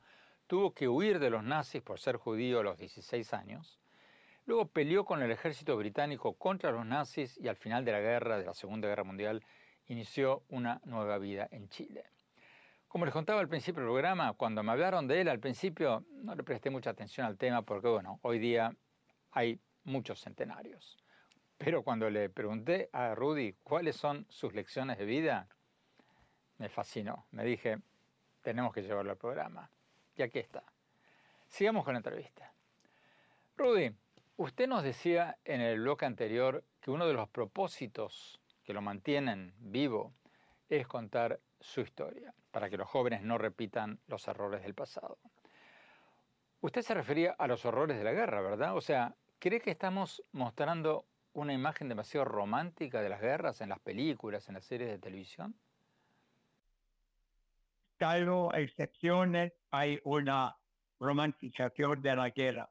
Tuvo 0.46 0.72
que 0.72 0.86
huir 0.86 1.18
de 1.18 1.28
los 1.28 1.42
nazis 1.42 1.82
por 1.82 1.98
ser 1.98 2.14
judío 2.14 2.60
a 2.60 2.62
los 2.62 2.78
16 2.78 3.34
años. 3.34 3.80
Luego 4.46 4.68
peleó 4.68 5.04
con 5.04 5.20
el 5.20 5.32
ejército 5.32 5.76
británico 5.76 6.34
contra 6.34 6.70
los 6.70 6.86
nazis 6.86 7.36
y 7.38 7.48
al 7.48 7.56
final 7.56 7.84
de 7.84 7.90
la 7.90 7.98
guerra, 7.98 8.38
de 8.38 8.46
la 8.46 8.54
Segunda 8.54 8.86
Guerra 8.86 9.02
Mundial, 9.02 9.44
inició 9.88 10.44
una 10.48 10.80
nueva 10.84 11.18
vida 11.18 11.48
en 11.50 11.68
Chile. 11.70 12.04
Como 12.92 13.06
les 13.06 13.14
contaba 13.14 13.40
al 13.40 13.48
principio 13.48 13.80
del 13.80 13.88
programa, 13.90 14.34
cuando 14.34 14.62
me 14.62 14.70
hablaron 14.70 15.08
de 15.08 15.22
él 15.22 15.28
al 15.30 15.40
principio 15.40 16.04
no 16.10 16.34
le 16.34 16.42
presté 16.42 16.68
mucha 16.68 16.90
atención 16.90 17.26
al 17.26 17.38
tema 17.38 17.62
porque, 17.62 17.88
bueno, 17.88 18.18
hoy 18.20 18.38
día 18.38 18.76
hay 19.30 19.58
muchos 19.84 20.20
centenarios. 20.20 20.98
Pero 21.56 21.84
cuando 21.84 22.10
le 22.10 22.28
pregunté 22.28 22.90
a 22.92 23.14
Rudy 23.14 23.54
cuáles 23.62 23.96
son 23.96 24.26
sus 24.28 24.52
lecciones 24.52 24.98
de 24.98 25.06
vida, 25.06 25.48
me 26.58 26.68
fascinó. 26.68 27.24
Me 27.30 27.46
dije, 27.46 27.78
tenemos 28.42 28.74
que 28.74 28.82
llevarlo 28.82 29.12
al 29.12 29.16
programa. 29.16 29.70
Y 30.14 30.20
aquí 30.20 30.40
está. 30.40 30.62
Sigamos 31.48 31.86
con 31.86 31.94
la 31.94 32.00
entrevista. 32.00 32.52
Rudy, 33.56 33.90
usted 34.36 34.68
nos 34.68 34.82
decía 34.82 35.38
en 35.46 35.62
el 35.62 35.80
bloque 35.80 36.04
anterior 36.04 36.62
que 36.82 36.90
uno 36.90 37.06
de 37.06 37.14
los 37.14 37.30
propósitos 37.30 38.38
que 38.64 38.74
lo 38.74 38.82
mantienen 38.82 39.54
vivo 39.56 40.12
es 40.68 40.86
contar 40.86 41.40
su 41.62 41.80
historia, 41.80 42.34
para 42.50 42.68
que 42.68 42.76
los 42.76 42.88
jóvenes 42.88 43.22
no 43.22 43.38
repitan 43.38 44.00
los 44.06 44.26
errores 44.28 44.62
del 44.62 44.74
pasado. 44.74 45.18
Usted 46.60 46.82
se 46.82 46.94
refería 46.94 47.34
a 47.38 47.46
los 47.46 47.64
horrores 47.64 47.96
de 47.96 48.04
la 48.04 48.12
guerra, 48.12 48.40
¿verdad? 48.40 48.76
O 48.76 48.80
sea, 48.80 49.16
¿cree 49.38 49.60
que 49.60 49.70
estamos 49.70 50.22
mostrando 50.32 51.06
una 51.32 51.52
imagen 51.52 51.88
demasiado 51.88 52.24
romántica 52.24 53.00
de 53.00 53.08
las 53.08 53.20
guerras 53.20 53.60
en 53.60 53.70
las 53.70 53.80
películas, 53.80 54.48
en 54.48 54.54
las 54.54 54.64
series 54.64 54.90
de 54.90 54.98
televisión? 54.98 55.58
Salvo 57.98 58.52
excepciones, 58.54 59.52
hay 59.70 60.00
una 60.04 60.56
romantización 60.98 62.02
de 62.02 62.16
la 62.16 62.30
guerra. 62.30 62.70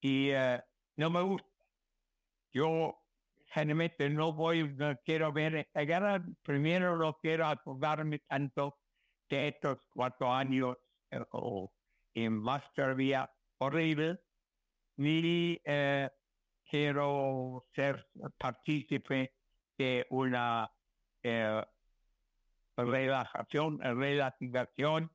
Y 0.00 0.30
eh, 0.30 0.62
no 0.96 1.10
me 1.10 1.22
gusta. 1.22 1.48
Yo 2.52 3.01
generalmente 3.52 4.08
no 4.08 4.32
voy, 4.32 4.74
no 4.74 4.96
quiero 5.04 5.32
ver 5.32 5.56
esta 5.56 5.80
guerra. 5.82 6.24
Primero 6.42 6.96
no 6.96 7.18
quiero 7.18 7.46
acordarme 7.46 8.20
tanto 8.20 8.78
de 9.28 9.48
estos 9.48 9.78
cuatro 9.92 10.32
años 10.32 10.76
eh, 11.10 11.20
en 12.14 12.38
más 12.38 12.62
todavía 12.74 13.30
horrible. 13.58 14.18
Ni 14.96 15.60
eh, 15.64 16.10
quiero 16.68 17.66
ser 17.74 18.08
partícipe 18.38 19.34
de 19.78 20.06
una 20.10 20.70
eh, 21.22 21.64
relajación, 22.76 23.78
relativación 23.80 25.10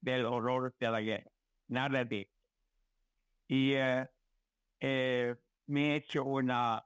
del 0.00 0.26
horror 0.26 0.74
de 0.78 0.90
la 0.90 1.00
guerra. 1.00 1.30
Nada 1.68 2.04
de 2.04 2.20
eso. 2.22 2.32
Y 3.48 3.72
eh, 3.72 4.06
eh, 4.80 5.34
me 5.66 5.92
he 5.92 5.96
hecho 5.96 6.24
una 6.24 6.84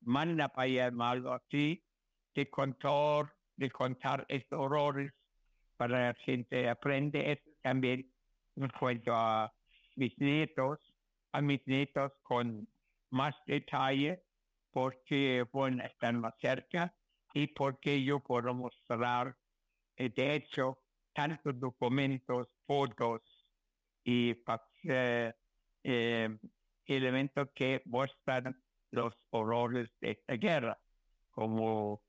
manda 0.00 0.48
para 0.48 0.68
llamarlo 0.68 1.32
así, 1.32 1.84
de 2.34 2.48
contar, 2.48 3.32
de 3.56 3.70
contar 3.70 4.24
estos 4.28 4.58
horrores 4.58 5.12
para 5.76 6.08
la 6.08 6.14
gente 6.14 6.68
aprende. 6.68 7.32
Eso 7.32 7.50
también 7.62 8.10
me 8.54 8.68
cuento 8.70 9.14
a 9.14 9.52
mis 9.96 10.16
nietos, 10.18 10.78
a 11.32 11.40
mis 11.40 11.66
nietos 11.66 12.12
con 12.22 12.68
más 13.10 13.34
detalle 13.46 14.22
porque 14.70 15.44
bueno, 15.52 15.82
están 15.84 16.20
más 16.20 16.34
cerca 16.40 16.94
y 17.34 17.46
porque 17.48 18.02
yo 18.02 18.20
puedo 18.20 18.54
mostrar, 18.54 19.36
eh, 19.96 20.10
de 20.14 20.34
hecho, 20.34 20.78
tantos 21.12 21.58
documentos, 21.58 22.48
fotos 22.66 23.22
y 24.04 24.36
eh, 24.84 25.32
eh, 25.82 26.38
elementos 26.86 27.48
que 27.54 27.82
muestran 27.86 28.56
los 28.90 29.14
horrores 29.30 29.90
de 30.00 30.12
esta 30.12 30.34
guerra, 30.34 30.78
como 31.30 32.02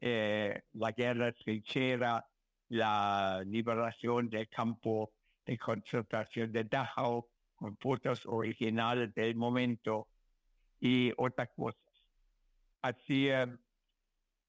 la 0.00 0.92
guerra 0.92 1.34
sincera, 1.44 2.24
la 2.68 3.42
liberación 3.44 4.28
del 4.28 4.48
campo 4.48 5.12
de 5.44 5.58
concentración 5.58 6.52
de 6.52 6.64
Dachau, 6.64 7.28
con 7.56 7.76
fotos 7.78 8.24
originales 8.26 9.12
del 9.14 9.34
momento, 9.34 10.08
y 10.80 11.12
otras 11.16 11.48
cosas. 11.56 11.82
Así, 12.82 13.28
eh, 13.28 13.46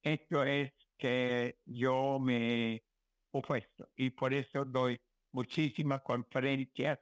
esto 0.04 0.44
es 0.44 0.72
que 0.98 1.58
yo 1.66 2.20
me 2.20 2.84
opuesto 3.32 3.90
y 3.96 4.10
por 4.12 4.34
eso 4.34 4.66
doy 4.66 5.00
muchísimas 5.32 6.02
conferencias 6.02 7.00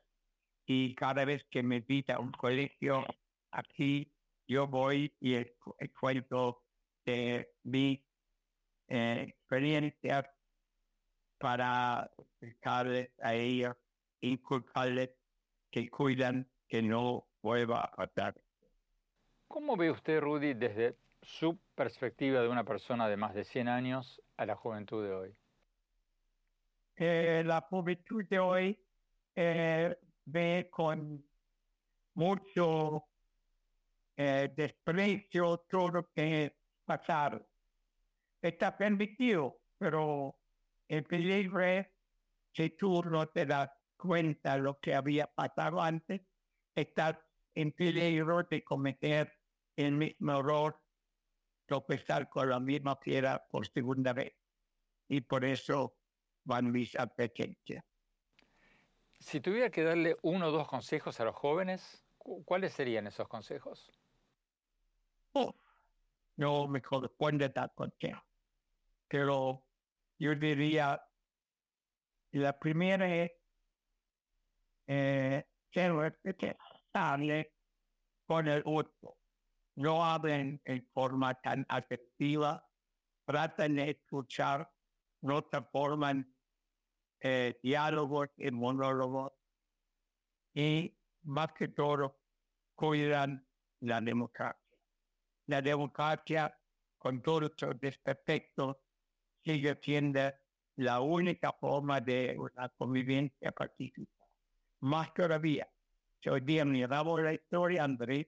y 0.65 0.93
cada 0.95 1.25
vez 1.25 1.45
que 1.49 1.63
me 1.63 1.77
invita 1.77 2.19
un 2.19 2.31
colegio 2.31 3.05
aquí, 3.51 4.11
yo 4.47 4.67
voy 4.67 5.13
y 5.19 5.43
cuento 5.99 6.63
de 7.05 7.51
mi 7.63 8.03
eh, 8.87 9.25
experiencia 9.27 10.29
para 11.37 12.09
explicarles 12.17 13.11
a 13.21 13.33
ellos, 13.33 13.75
inculcarles 14.21 15.11
que 15.69 15.89
cuidan 15.89 16.49
que 16.67 16.81
no 16.81 17.27
vuelva 17.41 17.81
a 17.81 17.91
pasar. 17.91 18.35
¿Cómo 19.47 19.77
ve 19.77 19.91
usted, 19.91 20.19
Rudy, 20.19 20.53
desde 20.53 20.97
su 21.21 21.59
perspectiva 21.75 22.41
de 22.41 22.47
una 22.47 22.63
persona 22.63 23.07
de 23.07 23.17
más 23.17 23.33
de 23.33 23.43
100 23.43 23.67
años 23.67 24.21
a 24.37 24.45
la 24.45 24.55
juventud 24.55 25.03
de 25.03 25.13
hoy? 25.13 25.35
Eh, 26.95 27.43
la 27.45 27.61
juventud 27.61 28.25
de 28.27 28.39
hoy 28.39 28.79
eh, 29.35 29.95
ve 30.25 30.67
con 30.71 31.23
mucho 32.15 33.05
eh, 34.17 34.51
desprecio 34.55 35.59
todo 35.69 35.89
lo 35.89 36.11
que 36.11 36.57
pasar. 36.83 37.47
Está 38.41 38.75
permitido, 38.75 39.61
pero 39.77 40.39
el 40.87 41.03
peligro 41.03 41.61
es 41.61 41.87
que 42.51 42.71
tú 42.71 43.03
no 43.03 43.27
te 43.27 43.45
das 43.45 43.69
cuenta 43.95 44.55
de 44.55 44.61
lo 44.63 44.79
que 44.79 44.95
había 44.95 45.27
pasado 45.27 45.81
antes, 45.81 46.21
estás 46.73 47.17
en 47.53 47.71
peligro 47.71 48.43
de 48.43 48.63
cometer 48.63 49.31
el 49.75 49.91
mismo 49.91 50.39
error, 50.39 50.79
tropezar 51.67 52.29
con 52.29 52.49
la 52.49 52.59
misma 52.59 52.99
piedra 52.99 53.45
por 53.49 53.67
segunda 53.67 54.13
vez. 54.13 54.33
Y 55.07 55.21
por 55.21 55.45
eso 55.45 55.95
van 56.43 56.71
mis 56.71 56.95
advertencias. 56.95 57.83
Si 59.19 59.41
tuviera 59.41 59.69
que 59.69 59.83
darle 59.83 60.17
uno 60.21 60.47
o 60.47 60.51
dos 60.51 60.67
consejos 60.67 61.19
a 61.19 61.25
los 61.25 61.35
jóvenes, 61.35 62.03
¿cuáles 62.17 62.73
serían 62.73 63.07
esos 63.07 63.27
consejos? 63.27 63.91
No 66.37 66.67
me 66.67 66.81
corresponde 66.81 67.49
dar 67.49 67.73
consejo. 67.73 68.21
Pero 69.07 69.65
yo 70.19 70.35
diría, 70.35 71.01
la 72.31 72.57
primera 72.59 73.07
es 73.15 73.31
eh, 74.87 75.45
con 78.27 78.47
el 78.47 78.63
otro 78.65 79.17
no 79.77 80.03
hablen 80.03 80.59
en 80.65 80.85
forma 80.91 81.35
tan 81.35 81.65
afectiva, 81.69 82.67
tratan 83.25 83.75
de 83.75 83.91
escuchar, 83.91 84.69
no 85.21 85.45
se 85.51 85.61
forman 85.71 86.35
eh, 87.19 87.59
diálogos 87.61 88.29
y 88.37 88.49
monólogos, 88.49 89.33
y 90.55 90.97
más 91.23 91.53
que 91.53 91.67
todo 91.67 92.19
cuidan 92.75 93.47
la 93.81 94.01
democracia. 94.01 94.66
La 95.47 95.61
democracia, 95.61 96.57
con 96.97 97.21
todos 97.21 97.51
sus 97.57 97.79
desperfectos, 97.79 98.77
sigue 99.43 99.79
siendo 99.81 100.31
la 100.75 100.99
única 101.01 101.53
forma 101.53 102.01
de 102.01 102.35
una 102.37 102.69
convivencia 102.69 103.51
pacífica. 103.51 104.25
Más 104.81 105.13
todavía, 105.13 105.67
si 106.21 106.29
hoy 106.29 106.41
día 106.41 106.65
miramos 106.65 107.21
la 107.21 107.33
historia, 107.33 107.83
Andrés, 107.83 108.27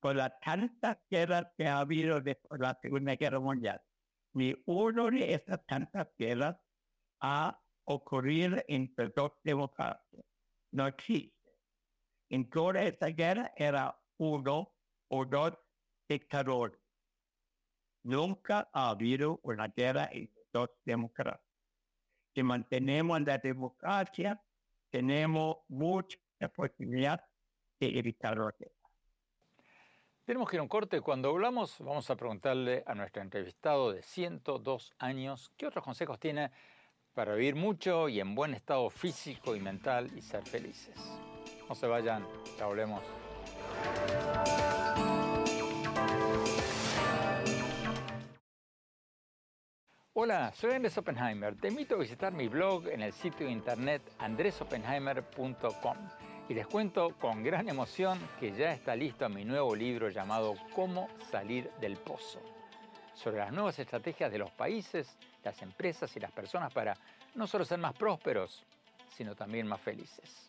con 0.00 0.16
las 0.16 0.38
tantas 0.40 0.98
guerras 1.08 1.46
que 1.56 1.66
ha 1.66 1.78
habido 1.78 2.20
después 2.20 2.60
de 2.60 2.66
la 2.66 2.78
Segunda 2.80 3.16
Guerra 3.16 3.40
Mundial, 3.40 3.80
ni 4.34 4.54
uno 4.66 5.10
de 5.10 5.34
esas 5.34 5.64
tantas 5.66 6.08
guerras 6.18 6.56
ha 7.20 7.58
ocurrido 7.84 8.58
entre 8.66 9.08
dos 9.10 9.32
democracias. 9.42 10.24
No 10.72 10.86
existe. 10.86 11.34
En 12.30 12.50
toda 12.50 12.82
esa 12.82 13.06
guerra 13.08 13.52
era 13.56 13.96
uno 14.18 14.74
o 15.08 15.24
dos 15.24 15.56
dictadores. 16.08 16.78
Nunca 18.02 18.68
ha 18.72 18.90
habido 18.90 19.40
una 19.42 19.68
guerra 19.68 20.08
entre 20.12 20.42
dos 20.52 20.70
democracias. 20.84 21.40
Si 22.34 22.42
mantenemos 22.42 23.20
la 23.22 23.38
democracia, 23.38 24.42
tenemos 24.90 25.58
mucha 25.68 26.18
posibilidad 26.54 27.24
de 27.80 27.98
evitar 27.98 28.36
la 28.36 28.54
guerra. 28.58 28.72
Tenemos 30.24 30.48
que 30.48 30.56
ir 30.56 30.60
a 30.60 30.62
un 30.62 30.68
corte. 30.68 31.00
Cuando 31.00 31.28
hablamos, 31.28 31.78
vamos 31.80 32.08
a 32.08 32.16
preguntarle 32.16 32.82
a 32.86 32.94
nuestro 32.94 33.22
entrevistado 33.22 33.92
de 33.92 34.02
102 34.02 34.94
años 34.98 35.52
qué 35.56 35.66
otros 35.66 35.84
consejos 35.84 36.18
tiene 36.18 36.50
para 37.12 37.34
vivir 37.34 37.54
mucho 37.54 38.08
y 38.08 38.20
en 38.20 38.34
buen 38.34 38.54
estado 38.54 38.88
físico 38.90 39.54
y 39.54 39.60
mental 39.60 40.10
y 40.16 40.22
ser 40.22 40.42
felices. 40.44 40.96
No 41.68 41.74
se 41.74 41.86
vayan, 41.86 42.26
ya 42.58 42.66
volvemos. 42.66 43.02
Hola, 50.16 50.52
soy 50.54 50.70
Andrés 50.74 50.96
Oppenheimer. 50.96 51.56
Te 51.56 51.66
invito 51.66 51.96
a 51.96 51.98
visitar 51.98 52.32
mi 52.32 52.46
blog 52.46 52.86
en 52.86 53.02
el 53.02 53.12
sitio 53.12 53.48
internet 53.48 54.00
andresoppenheimer.com 54.20 55.96
y 56.48 56.54
les 56.54 56.68
cuento 56.68 57.16
con 57.18 57.42
gran 57.42 57.68
emoción 57.68 58.20
que 58.38 58.52
ya 58.52 58.72
está 58.72 58.94
listo 58.94 59.28
mi 59.28 59.44
nuevo 59.44 59.74
libro 59.74 60.10
llamado 60.10 60.54
Cómo 60.72 61.08
salir 61.32 61.68
del 61.80 61.96
pozo, 61.96 62.40
sobre 63.12 63.38
las 63.38 63.52
nuevas 63.52 63.76
estrategias 63.80 64.30
de 64.30 64.38
los 64.38 64.52
países, 64.52 65.16
las 65.42 65.60
empresas 65.62 66.16
y 66.16 66.20
las 66.20 66.30
personas 66.30 66.72
para 66.72 66.96
no 67.34 67.48
solo 67.48 67.64
ser 67.64 67.80
más 67.80 67.94
prósperos, 67.94 68.62
sino 69.16 69.34
también 69.34 69.66
más 69.66 69.80
felices. 69.80 70.46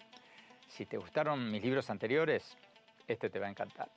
Si 0.68 0.86
te 0.86 0.98
gustaron 0.98 1.50
mis 1.50 1.64
libros 1.64 1.90
anteriores, 1.90 2.56
este 3.08 3.32
te 3.32 3.40
va 3.40 3.48
a 3.48 3.50
encantar. 3.50 3.90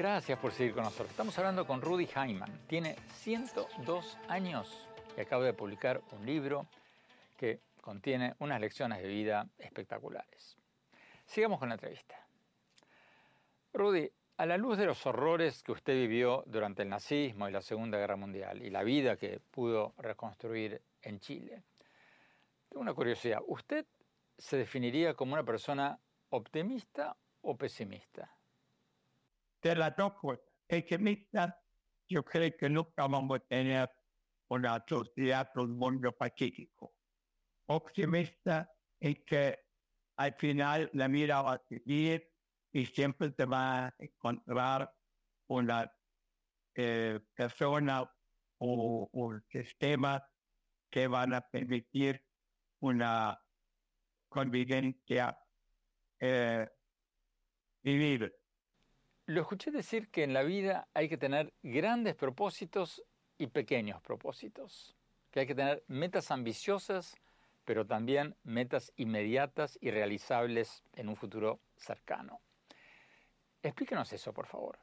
Gracias 0.00 0.38
por 0.38 0.50
seguir 0.50 0.72
con 0.72 0.84
nosotros. 0.84 1.10
Estamos 1.10 1.36
hablando 1.36 1.66
con 1.66 1.82
Rudy 1.82 2.06
Hyman. 2.06 2.66
Tiene 2.66 2.96
102 3.18 4.16
años 4.28 4.88
y 5.14 5.20
acaba 5.20 5.44
de 5.44 5.52
publicar 5.52 6.00
un 6.12 6.24
libro 6.24 6.66
que 7.36 7.60
contiene 7.82 8.34
unas 8.38 8.62
lecciones 8.62 9.02
de 9.02 9.08
vida 9.08 9.46
espectaculares. 9.58 10.56
Sigamos 11.26 11.58
con 11.58 11.68
la 11.68 11.74
entrevista. 11.74 12.18
Rudy, 13.74 14.10
a 14.38 14.46
la 14.46 14.56
luz 14.56 14.78
de 14.78 14.86
los 14.86 15.04
horrores 15.04 15.62
que 15.62 15.72
usted 15.72 15.92
vivió 15.92 16.44
durante 16.46 16.80
el 16.80 16.88
nazismo 16.88 17.46
y 17.46 17.52
la 17.52 17.60
Segunda 17.60 17.98
Guerra 17.98 18.16
Mundial 18.16 18.62
y 18.62 18.70
la 18.70 18.82
vida 18.82 19.18
que 19.18 19.38
pudo 19.50 19.92
reconstruir 19.98 20.80
en 21.02 21.20
Chile, 21.20 21.62
tengo 22.70 22.80
una 22.80 22.94
curiosidad. 22.94 23.42
¿Usted 23.46 23.84
se 24.38 24.56
definiría 24.56 25.12
como 25.12 25.34
una 25.34 25.44
persona 25.44 26.00
optimista 26.30 27.14
o 27.42 27.54
pesimista? 27.54 28.34
De 29.62 29.74
las 29.74 29.96
dos 29.96 30.14
cosas. 30.14 30.44
Pesimista, 30.66 31.58
yo 32.08 32.24
creo 32.24 32.56
que 32.56 32.68
nunca 32.68 33.06
vamos 33.06 33.38
a 33.38 33.40
tener 33.40 33.90
una 34.48 34.82
sociedad, 34.86 35.50
un 35.56 35.76
mundo 35.76 36.12
pacífico. 36.12 36.94
Optimista 37.66 38.70
es 38.98 39.20
que 39.24 39.58
al 40.16 40.34
final 40.34 40.90
la 40.92 41.08
vida 41.08 41.42
va 41.42 41.54
a 41.54 41.62
seguir 41.68 42.28
y 42.72 42.86
siempre 42.86 43.30
te 43.30 43.44
va 43.44 43.86
a 43.86 43.94
encontrar 43.98 44.92
una 45.48 45.90
eh, 46.74 47.20
persona 47.34 48.10
o 48.58 49.08
un 49.12 49.42
sistema 49.50 50.24
que 50.90 51.06
van 51.06 51.34
a 51.34 51.40
permitir 51.40 52.22
una 52.80 53.40
convivencia 54.28 55.38
eh, 56.18 56.68
vivir. 57.82 58.39
Lo 59.30 59.42
escuché 59.42 59.70
decir 59.70 60.10
que 60.10 60.24
en 60.24 60.32
la 60.32 60.42
vida 60.42 60.88
hay 60.92 61.08
que 61.08 61.16
tener 61.16 61.54
grandes 61.62 62.16
propósitos 62.16 63.00
y 63.38 63.46
pequeños 63.46 64.02
propósitos, 64.02 64.96
que 65.30 65.38
hay 65.38 65.46
que 65.46 65.54
tener 65.54 65.84
metas 65.86 66.32
ambiciosas, 66.32 67.14
pero 67.64 67.86
también 67.86 68.36
metas 68.42 68.92
inmediatas 68.96 69.78
y 69.80 69.92
realizables 69.92 70.82
en 70.94 71.08
un 71.08 71.14
futuro 71.14 71.60
cercano. 71.76 72.40
Explíquenos 73.62 74.12
eso, 74.12 74.32
por 74.34 74.48
favor. 74.48 74.80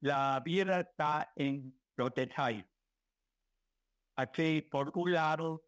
La 0.00 0.38
vida 0.44 0.80
está 0.80 1.32
en 1.36 1.74
los 1.96 2.12
detalles. 2.12 2.66
Aquí, 4.16 4.60
por 4.60 4.92
un 4.98 5.12
lado, 5.14 5.64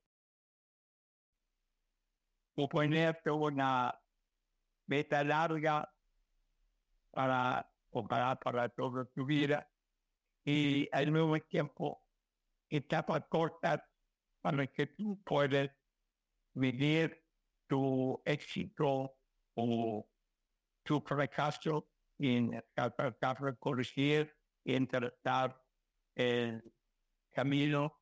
ponerte 2.55 3.31
una 3.31 3.99
meta 4.89 5.25
larga 5.25 5.91
para 7.17 7.67
comparar 7.89 8.39
para 8.39 8.69
toda 8.69 9.07
tu 9.07 9.25
vida. 9.25 9.67
Y 10.45 10.87
al 10.93 11.11
mismo 11.11 11.41
tiempo 11.41 12.05
etapas 12.69 13.25
cortas 13.31 13.81
para 14.43 14.67
que 14.67 14.87
tú 14.89 15.19
puedas 15.25 15.71
vivir 16.55 17.25
tu 17.67 18.21
éxito 18.23 19.17
o 19.55 20.07
tu 20.85 21.01
fracaso 21.01 21.89
en 22.19 22.63
tratar 22.75 23.59
corregir 23.59 24.37
y 24.63 24.75
enderezar 24.75 25.59
el 26.15 26.63
camino 27.33 27.99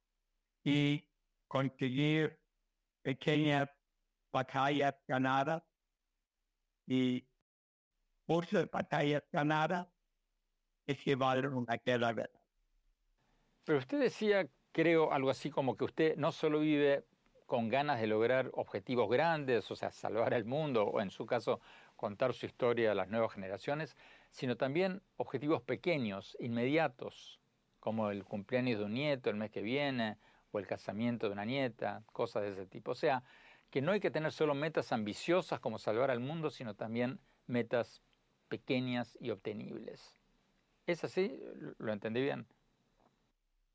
y 0.64 1.09
conseguir 1.46 2.37
pequeñas 3.00 3.70
batallas 4.33 4.96
ganadas. 5.07 5.62
Y 6.88 7.24
muchas 8.26 8.70
batallas 8.70 9.22
ganadas 9.32 9.88
equivalen 10.87 11.46
a 11.46 11.56
una 11.56 11.76
guerra. 11.76 12.28
Pero 13.64 13.78
usted 13.78 14.00
decía, 14.00 14.48
creo, 14.72 15.12
algo 15.12 15.30
así 15.30 15.50
como 15.50 15.76
que 15.76 15.84
usted 15.84 16.16
no 16.16 16.32
solo 16.32 16.60
vive 16.60 17.04
con 17.46 17.68
ganas 17.68 18.00
de 18.00 18.06
lograr 18.06 18.50
objetivos 18.54 19.08
grandes, 19.10 19.70
o 19.70 19.76
sea, 19.76 19.90
salvar 19.90 20.34
el 20.34 20.44
mundo, 20.44 20.84
o 20.84 21.00
en 21.00 21.10
su 21.10 21.26
caso, 21.26 21.60
contar 21.96 22.34
su 22.34 22.46
historia 22.46 22.92
a 22.92 22.94
las 22.94 23.08
nuevas 23.08 23.32
generaciones, 23.32 23.96
sino 24.30 24.56
también 24.56 25.02
objetivos 25.16 25.62
pequeños, 25.62 26.37
inmediatos, 26.40 27.40
como 27.80 28.10
el 28.10 28.24
cumpleaños 28.24 28.78
de 28.78 28.87
un 28.87 28.94
nieto 28.94 29.30
el 29.30 29.37
mes 29.37 29.50
que 29.50 29.62
viene, 29.62 30.18
o 30.50 30.58
el 30.58 30.66
casamiento 30.66 31.26
de 31.26 31.32
una 31.32 31.44
nieta, 31.44 32.02
cosas 32.12 32.42
de 32.42 32.50
ese 32.50 32.66
tipo. 32.66 32.92
O 32.92 32.94
sea, 32.94 33.24
que 33.70 33.82
no 33.82 33.92
hay 33.92 34.00
que 34.00 34.10
tener 34.10 34.30
solo 34.32 34.54
metas 34.54 34.92
ambiciosas 34.92 35.58
como 35.60 35.78
salvar 35.78 36.10
al 36.10 36.20
mundo, 36.20 36.50
sino 36.50 36.74
también 36.74 37.20
metas 37.46 38.03
pequeñas 38.54 39.16
y 39.20 39.30
obtenibles. 39.30 40.14
¿Es 40.86 41.02
así? 41.02 41.40
¿Lo 41.78 41.92
entendí 41.92 42.22
bien? 42.22 42.46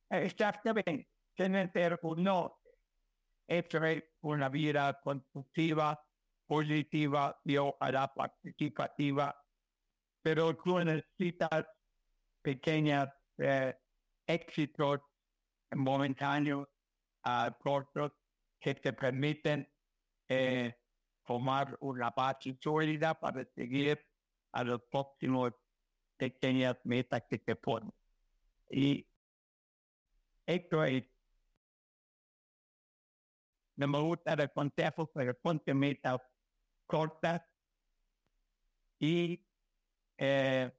Exactamente. 0.10 1.10
Tener. 1.36 1.70
Esto 3.48 3.86
es 3.86 4.04
una 4.22 4.48
vida 4.48 5.02
constructiva, 5.02 6.02
positiva 6.48 7.38
y 7.44 7.58
ojalá 7.58 8.14
participativa. 8.14 9.36
Pero 10.22 10.56
tú 10.56 10.80
necesitas 10.80 11.66
pequeños 12.42 13.10
eh, 13.38 13.76
éxitos 14.28 15.02
momentáneos, 15.76 16.68
uh, 17.26 17.52
cortos, 17.60 18.12
que 18.62 18.76
te 18.76 18.94
permiten 18.94 19.68
eh, 20.28 20.74
formar 21.24 21.78
una 21.82 22.12
base 22.12 22.58
sólida 22.62 23.14
para 23.14 23.44
seguir 23.56 24.09
a 24.52 24.64
los 24.64 24.82
próximos 24.84 25.54
pequeñas 26.18 26.78
metas 26.84 27.24
que 27.30 27.38
te 27.40 27.56
ponen. 27.56 27.92
Y 28.70 29.08
esto 30.46 30.84
es, 30.84 31.04
no 33.76 33.88
me 33.88 34.00
gusta 34.00 34.34
el 34.34 34.52
consejo, 34.52 35.08
pero 35.14 35.34
ponte 35.40 35.74
metas 35.74 36.20
cortas 36.86 37.42
y 39.00 39.46
eh, 40.18 40.72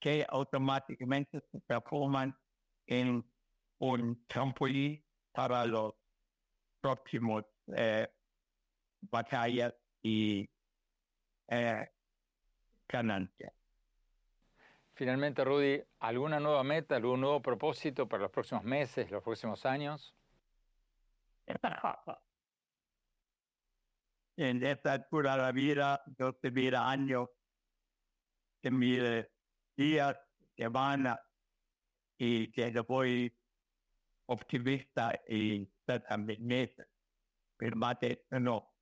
que 0.00 0.24
automáticamente 0.28 1.42
se 1.52 1.60
transforman 1.62 2.36
en 2.86 3.24
un 3.78 4.26
trampolín 4.26 5.04
para 5.32 5.66
los 5.66 5.94
próximos 6.80 7.44
eh, 7.76 8.08
batallas 9.02 9.74
y 10.02 10.48
eh, 11.48 11.88
ganancias. 12.88 13.52
Finalmente, 14.94 15.44
Rudy, 15.44 15.82
¿alguna 16.00 16.40
nueva 16.40 16.64
meta, 16.64 16.96
algún 16.96 17.20
nuevo 17.20 17.42
propósito 17.42 18.08
para 18.08 18.22
los 18.22 18.32
próximos 18.32 18.64
meses, 18.64 19.10
los 19.10 19.22
próximos 19.22 19.66
años? 19.66 20.14
en 24.36 24.62
esta 24.64 24.92
altura 24.92 25.36
de 25.36 25.42
la 25.42 25.52
vida, 25.52 26.02
yo 26.18 26.34
te 26.34 26.50
mira 26.50 26.88
años, 26.88 27.28
te 28.60 28.70
mire 28.70 29.32
días, 29.76 30.18
semanas, 30.56 31.18
y 32.18 32.50
que 32.50 32.72
yo 32.72 32.84
voy 32.84 33.34
optimista 34.26 35.12
y 35.28 35.66
también 36.08 36.68
pero 37.56 37.76
más 37.76 37.96
no. 38.30 38.74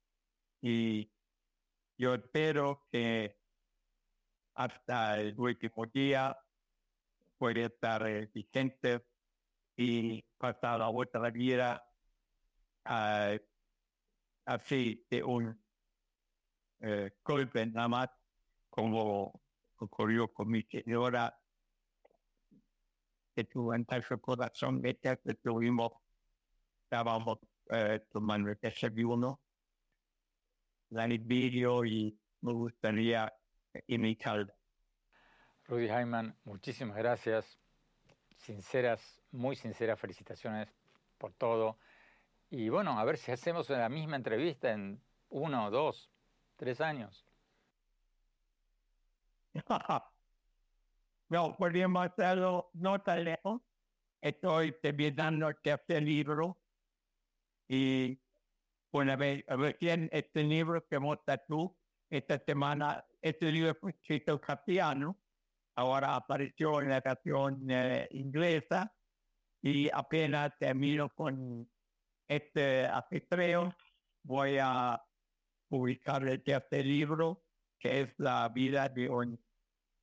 Y 0.60 1.10
yo 1.98 2.14
espero 2.14 2.86
que 2.90 3.38
hasta 4.54 5.20
el 5.20 5.38
último 5.38 5.86
día 5.86 6.36
pueda 7.38 7.66
estar 7.66 8.06
eh, 8.06 8.30
vigente 8.32 9.04
y 9.76 10.22
pasar 10.38 10.78
la 10.78 10.88
otra 10.88 11.30
vida 11.30 11.84
uh, 12.86 13.38
así 14.44 15.04
de 15.10 15.22
un 15.22 15.60
eh, 16.80 17.10
golpe 17.24 17.66
nada 17.66 17.88
más 17.88 18.10
como 18.70 19.42
ocurrió 19.76 20.32
con 20.32 20.48
mi 20.48 20.62
señora 20.62 21.36
que 23.34 23.44
tuvo 23.44 23.74
en 23.74 23.86
su 24.06 24.20
corazón 24.20 24.80
mientras 24.80 25.18
que 25.24 25.34
tuvimos 25.34 25.92
estábamos 26.94 27.38
eh, 27.70 28.06
tomando 28.12 28.50
el 28.50 28.58
desayuno. 28.60 29.40
La 30.90 31.06
vídeo 31.08 31.84
y 31.84 32.16
me 32.42 32.52
gustaría 32.52 33.32
imitar 33.86 34.54
Rudy 35.66 35.88
Hyman, 35.88 36.36
muchísimas 36.44 36.96
gracias. 36.96 37.58
Sinceras, 38.36 39.22
muy 39.30 39.56
sinceras 39.56 39.98
felicitaciones 39.98 40.68
por 41.16 41.32
todo. 41.32 41.78
Y 42.50 42.68
bueno, 42.68 42.98
a 42.98 43.04
ver 43.04 43.16
si 43.16 43.32
hacemos 43.32 43.70
la 43.70 43.88
misma 43.88 44.16
entrevista 44.16 44.72
en 44.72 45.02
uno, 45.30 45.70
dos, 45.70 46.10
tres 46.56 46.80
años. 46.82 47.26
no, 51.28 51.56
podríamos 51.56 52.06
hacerlo 52.06 52.70
no 52.74 53.00
tan 53.00 53.24
lejos. 53.24 53.62
Estoy 54.20 54.72
terminando 54.72 55.48
el 55.48 55.56
tercer 55.56 56.02
libro 56.02 56.58
y 57.68 58.18
bueno, 58.92 59.16
recién 59.16 60.08
este 60.12 60.42
libro 60.44 60.86
que 60.86 60.98
muestras 60.98 61.40
tú 61.48 61.74
esta 62.10 62.38
semana, 62.38 63.04
este 63.24 63.50
libro 63.50 63.74
fue 63.80 63.92
escrito 63.92 64.38
castellano, 64.38 65.18
ahora 65.76 66.14
apareció 66.14 66.82
en 66.82 66.90
la 66.90 67.00
versión 67.00 67.64
eh, 67.70 68.06
inglesa 68.10 68.94
y 69.62 69.88
apenas 69.90 70.52
termino 70.58 71.08
con 71.08 71.66
este 72.28 72.84
afitreo, 72.84 73.74
voy 74.22 74.58
a 74.60 75.02
publicar 75.70 76.28
el 76.28 76.42
tercer 76.42 76.84
libro, 76.84 77.44
que 77.80 78.02
es 78.02 78.14
la 78.18 78.46
vida 78.50 78.90
de 78.90 79.08
un 79.08 79.42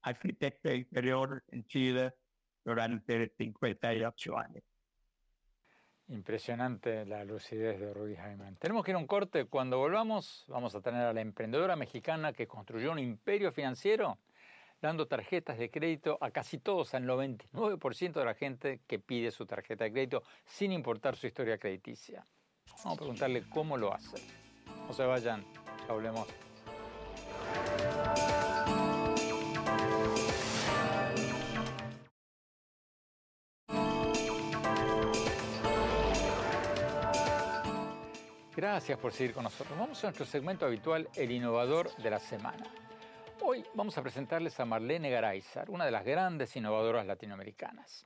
arquitecto 0.02 0.74
interior 0.74 1.44
en 1.50 1.64
Chile 1.68 2.16
durante 2.66 3.36
58 3.38 4.38
años. 4.38 4.64
Impresionante 6.12 7.06
la 7.06 7.24
lucidez 7.24 7.80
de 7.80 7.94
Rudy 7.94 8.16
Hyman. 8.16 8.58
Tenemos 8.58 8.84
que 8.84 8.92
ir 8.92 8.96
a 8.96 8.98
un 8.98 9.08
corte. 9.08 9.46
Cuando 9.46 9.78
volvamos, 9.78 10.44
vamos 10.50 10.76
a 10.76 10.82
tener 10.82 11.04
a 11.04 11.14
la 11.14 11.22
emprendedora 11.22 11.78
mexicana 11.78 12.34
que 12.34 12.48
construyó 12.48 12.92
un 12.92 13.00
imperio 13.00 13.54
financiero 13.54 14.18
dando 14.82 15.08
tarjetas 15.08 15.58
de 15.58 15.72
crédito 15.72 16.18
a 16.20 16.32
casi 16.32 16.58
todos, 16.58 16.94
al 16.96 17.06
99% 17.06 18.12
de 18.12 18.26
la 18.26 18.34
gente 18.34 18.82
que 18.88 19.00
pide 19.00 19.32
su 19.32 19.46
tarjeta 19.46 19.86
de 19.86 19.94
crédito 19.94 20.24
sin 20.46 20.74
importar 20.74 21.16
su 21.16 21.28
historia 21.28 21.58
crediticia. 21.58 22.26
Vamos 22.84 22.98
a 22.98 22.98
preguntarle 22.98 23.44
cómo 23.50 23.78
lo 23.78 23.94
hace. 23.94 24.18
No 24.88 24.94
se 24.94 25.06
vayan, 25.06 25.46
ya 25.88 25.94
hablemos. 25.94 26.28
Gracias 38.62 39.00
por 39.00 39.12
seguir 39.12 39.34
con 39.34 39.44
nosotros. 39.44 39.76
Vamos 39.76 40.04
a 40.04 40.08
nuestro 40.08 40.24
segmento 40.24 40.68
habitual, 40.68 41.10
el 41.16 41.32
innovador 41.32 41.90
de 41.96 42.12
la 42.12 42.20
semana. 42.20 42.64
Hoy 43.42 43.66
vamos 43.74 43.98
a 43.98 44.04
presentarles 44.04 44.60
a 44.60 44.66
Marlene 44.66 45.10
Garayzar, 45.10 45.72
una 45.72 45.84
de 45.84 45.90
las 45.90 46.06
grandes 46.06 46.56
innovadoras 46.56 47.08
latinoamericanas. 47.08 48.06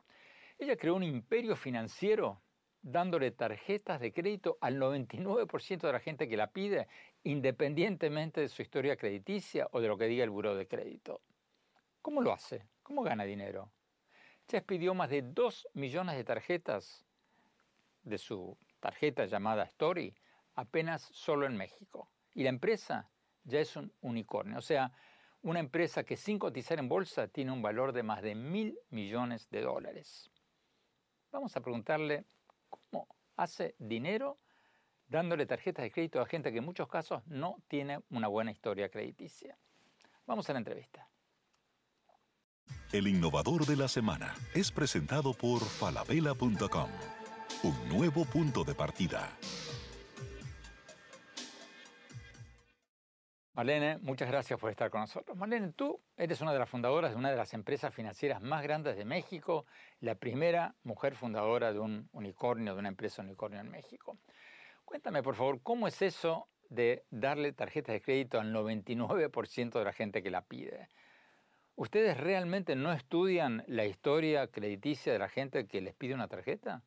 Ella 0.58 0.78
creó 0.78 0.96
un 0.96 1.04
imperio 1.04 1.58
financiero 1.58 2.42
dándole 2.82 3.32
tarjetas 3.32 4.00
de 4.00 4.14
crédito 4.14 4.58
al 4.62 4.80
99% 4.80 5.82
de 5.82 5.92
la 5.92 6.00
gente 6.00 6.30
que 6.30 6.38
la 6.38 6.48
pide, 6.48 6.88
independientemente 7.26 8.40
de 8.40 8.48
su 8.48 8.62
historia 8.62 8.96
crediticia 8.96 9.68
o 9.72 9.82
de 9.82 9.90
lo 9.90 9.98
que 9.98 10.06
diga 10.06 10.24
el 10.24 10.30
buró 10.30 10.56
de 10.56 10.70
crédito. 10.70 11.20
¿Cómo 12.02 12.22
lo 12.22 12.32
hace? 12.32 12.64
¿Cómo 12.82 13.04
gana 13.04 13.26
dinero? 13.26 13.74
Ya 14.48 14.62
pidió 14.62 14.94
más 14.94 15.10
de 15.10 15.22
2 15.22 15.68
millones 15.74 16.16
de 16.16 16.24
tarjetas 16.24 17.06
de 18.04 18.18
su 18.18 18.58
tarjeta 18.80 19.26
llamada 19.26 19.66
Story 19.66 20.16
apenas 20.56 21.10
solo 21.14 21.46
en 21.46 21.56
México. 21.56 22.10
Y 22.34 22.44
la 22.44 22.50
empresa 22.50 23.10
ya 23.44 23.60
es 23.60 23.76
un 23.76 23.94
unicornio. 24.02 24.58
O 24.58 24.62
sea, 24.62 24.92
una 25.42 25.60
empresa 25.60 26.04
que 26.04 26.18
sin 26.18 26.40
cotizar 26.40 26.80
en 26.80 26.90
bolsa 26.90 27.28
tiene 27.28 27.52
un 27.52 27.62
valor 27.62 27.94
de 27.94 28.04
más 28.04 28.22
de 28.22 28.36
mil 28.36 28.78
millones 28.90 29.50
de 29.50 29.62
dólares. 29.62 30.32
Vamos 31.32 31.56
a 31.56 31.62
preguntarle 31.62 32.26
cómo 32.70 33.08
hace 33.36 33.76
dinero 33.78 34.40
dándole 35.08 35.46
tarjetas 35.46 35.84
de 35.84 35.92
crédito 35.92 36.20
a 36.20 36.26
gente 36.26 36.52
que 36.52 36.58
en 36.60 36.66
muchos 36.66 36.88
casos 36.88 37.22
no 37.28 37.58
tiene 37.68 38.00
una 38.10 38.28
buena 38.28 38.52
historia 38.52 38.90
crediticia. 38.90 39.58
Vamos 40.26 40.50
a 40.50 40.54
la 40.54 40.60
entrevista. 40.60 41.08
El 42.92 43.08
innovador 43.08 43.66
de 43.66 43.76
la 43.76 43.88
semana 43.88 44.34
es 44.54 44.72
presentado 44.72 45.34
por 45.34 45.60
falabella.com, 45.60 46.90
un 47.64 47.90
nuevo 47.90 48.26
punto 48.26 48.64
de 48.64 48.74
partida. 48.74 49.38
Marlene, 53.56 54.00
muchas 54.00 54.28
gracias 54.28 54.60
por 54.60 54.70
estar 54.70 54.90
con 54.90 55.00
nosotros. 55.00 55.38
Marlene, 55.38 55.72
tú 55.72 56.02
eres 56.18 56.42
una 56.42 56.52
de 56.52 56.60
las 56.60 56.70
fundadoras 56.70 57.12
de 57.12 57.18
una 57.18 57.32
de 57.32 57.38
las 57.38 57.54
empresas 57.54 57.94
financieras 57.94 58.42
más 58.42 58.62
grandes 58.62 58.98
de 58.98 59.06
México, 59.06 59.66
la 60.02 60.16
primera 60.16 60.76
mujer 60.84 61.16
fundadora 61.16 61.72
de 61.72 61.80
un 61.80 62.10
unicornio, 62.12 62.74
de 62.74 62.80
una 62.80 62.90
empresa 62.90 63.22
unicornio 63.22 63.62
en 63.62 63.72
México. 63.72 64.20
Cuéntame, 64.84 65.24
por 65.24 65.36
favor, 65.36 65.62
¿cómo 65.64 65.88
es 65.88 66.02
eso 66.02 66.50
de 66.68 67.06
darle 67.10 67.54
tarjetas 67.54 67.94
de 67.94 68.02
crédito 68.02 68.42
al 68.42 68.52
99% 68.52 69.80
de 69.80 69.86
la 69.86 69.94
gente 69.94 70.22
que 70.22 70.32
la 70.32 70.42
pide? 70.42 70.90
¿Ustedes 71.76 72.18
realmente 72.18 72.76
no 72.76 72.92
estudian 72.92 73.64
la 73.68 73.86
historia 73.86 74.48
crediticia 74.48 75.14
de 75.14 75.20
la 75.20 75.30
gente 75.30 75.66
que 75.66 75.80
les 75.80 75.96
pide 75.96 76.14
una 76.14 76.28
tarjeta? 76.28 76.84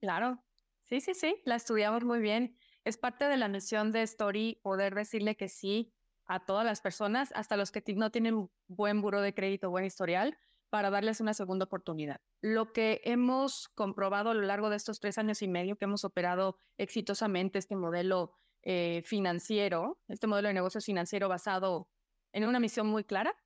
Claro, 0.00 0.38
sí, 0.84 1.00
sí, 1.00 1.14
sí, 1.14 1.42
la 1.44 1.56
estudiamos 1.56 2.04
muy 2.04 2.20
bien 2.20 2.56
es 2.84 2.96
parte 2.96 3.28
de 3.28 3.36
la 3.36 3.48
misión 3.48 3.92
de 3.92 4.02
Story 4.02 4.60
poder 4.62 4.94
decirle 4.94 5.36
que 5.36 5.48
sí 5.48 5.92
a 6.26 6.44
todas 6.44 6.64
las 6.64 6.80
personas, 6.80 7.32
hasta 7.34 7.56
los 7.56 7.70
que 7.70 7.82
no 7.94 8.10
tienen 8.10 8.50
buen 8.66 9.02
buro 9.02 9.20
de 9.20 9.34
crédito, 9.34 9.70
buen 9.70 9.84
historial, 9.84 10.38
para 10.70 10.90
darles 10.90 11.20
una 11.20 11.34
segunda 11.34 11.66
oportunidad. 11.66 12.20
Lo 12.40 12.72
que 12.72 13.00
hemos 13.04 13.68
comprobado 13.68 14.30
a 14.30 14.34
lo 14.34 14.42
largo 14.42 14.70
de 14.70 14.76
estos 14.76 15.00
tres 15.00 15.18
años 15.18 15.42
y 15.42 15.48
medio 15.48 15.76
que 15.76 15.84
hemos 15.84 16.04
operado 16.04 16.56
exitosamente 16.78 17.58
este 17.58 17.76
modelo 17.76 18.32
eh, 18.62 19.02
financiero, 19.04 20.00
este 20.08 20.26
modelo 20.26 20.48
de 20.48 20.54
negocio 20.54 20.80
financiero 20.80 21.28
basado 21.28 21.88
en 22.32 22.46
una 22.48 22.58
misión 22.58 22.86
muy 22.86 23.04
clara 23.04 23.36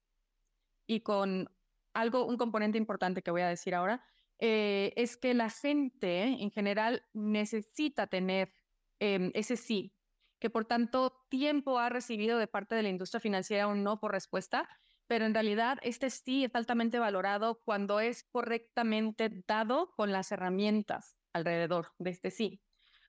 y 0.87 1.01
con 1.01 1.51
algo, 1.93 2.25
un 2.25 2.39
componente 2.39 2.79
importante 2.79 3.23
que 3.23 3.31
voy 3.31 3.43
a 3.43 3.49
decir 3.49 3.75
ahora, 3.75 4.03
eh, 4.39 4.93
es 4.97 5.17
que 5.17 5.35
la 5.35 5.51
gente 5.51 6.23
en 6.23 6.51
general 6.51 7.05
necesita 7.13 8.07
tener 8.07 8.53
Em, 9.01 9.31
ese 9.35 9.57
sí, 9.57 9.95
que 10.39 10.51
por 10.51 10.65
tanto 10.65 11.25
tiempo 11.29 11.79
ha 11.79 11.89
recibido 11.89 12.39
de 12.39 12.47
parte 12.47 12.75
de 12.75 12.83
la 12.83 12.89
industria 12.89 13.21
financiera 13.21 13.67
un 13.67 13.83
no 13.83 14.01
por 14.01 14.13
respuesta, 14.13 14.69
pero 15.07 15.25
en 15.25 15.35
realidad 15.35 15.79
este 15.83 16.11
sí 16.11 16.45
es 16.45 16.55
altamente 16.55 16.99
valorado 16.99 17.61
cuando 17.65 18.01
es 18.01 18.25
correctamente 18.25 19.31
dado 19.47 19.93
con 19.97 20.13
las 20.13 20.31
herramientas 20.33 21.17
alrededor 21.33 21.93
de 21.99 22.11
este 22.11 22.31
sí. 22.31 22.61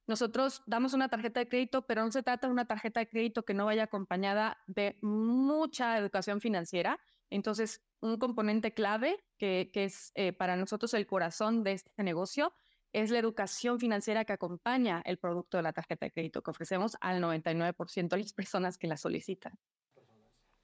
Nosotros 0.07 0.63
damos 0.65 0.93
una 0.93 1.09
tarjeta 1.09 1.39
de 1.39 1.47
crédito, 1.47 1.85
pero 1.85 2.03
no 2.03 2.11
se 2.11 2.23
trata 2.23 2.47
de 2.47 2.53
una 2.53 2.65
tarjeta 2.65 2.99
de 2.99 3.09
crédito 3.09 3.43
que 3.43 3.53
no 3.53 3.65
vaya 3.65 3.83
acompañada 3.83 4.57
de 4.65 4.97
mucha 5.01 5.97
educación 5.97 6.41
financiera, 6.41 6.99
Entonces, 7.31 7.83
un 8.01 8.17
componente 8.17 8.73
clave 8.73 9.23
que, 9.37 9.69
es 9.75 10.11
eh, 10.15 10.33
para 10.33 10.55
nosotros 10.55 10.95
el 10.95 11.05
corazón 11.05 11.63
de 11.63 11.73
este 11.73 12.03
negocio 12.03 12.53
es 12.93 13.11
la 13.11 13.19
educación 13.19 13.79
financiera 13.79 14.25
que 14.25 14.33
acompaña 14.33 15.01
el 15.05 15.17
producto 15.17 15.57
de 15.57 15.63
la 15.63 15.73
tarjeta 15.73 16.05
de 16.05 16.11
crédito 16.11 16.41
que 16.41 16.51
ofrecemos 16.51 16.97
al 17.01 17.21
99% 17.21 18.09
de 18.09 18.17
las 18.17 18.33
personas 18.33 18.77
que 18.77 18.87
la 18.87 18.97
solicitan. 18.97 19.57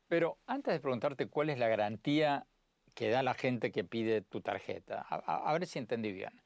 Pero 0.08 0.40
antes 0.46 0.74
de 0.74 0.80
preguntarte 0.80 1.28
cuál 1.28 1.50
es 1.50 1.60
la 1.60 1.68
garantía 1.68 2.48
que 2.94 3.10
da 3.10 3.24
la 3.24 3.34
gente 3.34 3.72
que 3.72 3.84
pide 3.84 4.22
tu 4.22 4.42
tarjeta, 4.42 5.02
a, 5.02 5.52
ver 5.54 5.68
si 5.68 5.80
entendí 5.80 6.12
bien. 6.12 6.42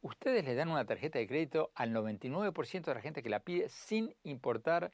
Ustedes 0.00 0.44
le 0.44 0.54
dan 0.54 0.70
una 0.70 0.86
tarjeta 0.86 1.18
de 1.18 1.26
crédito 1.26 1.72
al 1.74 1.92
99% 1.92 2.84
de 2.84 2.94
la 2.94 3.02
gente 3.02 3.22
que 3.22 3.28
la 3.28 3.40
pide 3.40 3.68
sin 3.68 4.16
importar 4.22 4.92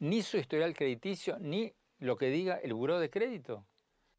ni 0.00 0.22
su 0.22 0.38
historial 0.38 0.74
crediticio 0.74 1.38
ni 1.38 1.72
lo 1.98 2.16
que 2.16 2.30
diga 2.30 2.56
el 2.56 2.74
buró 2.74 2.98
de 2.98 3.10
crédito. 3.10 3.64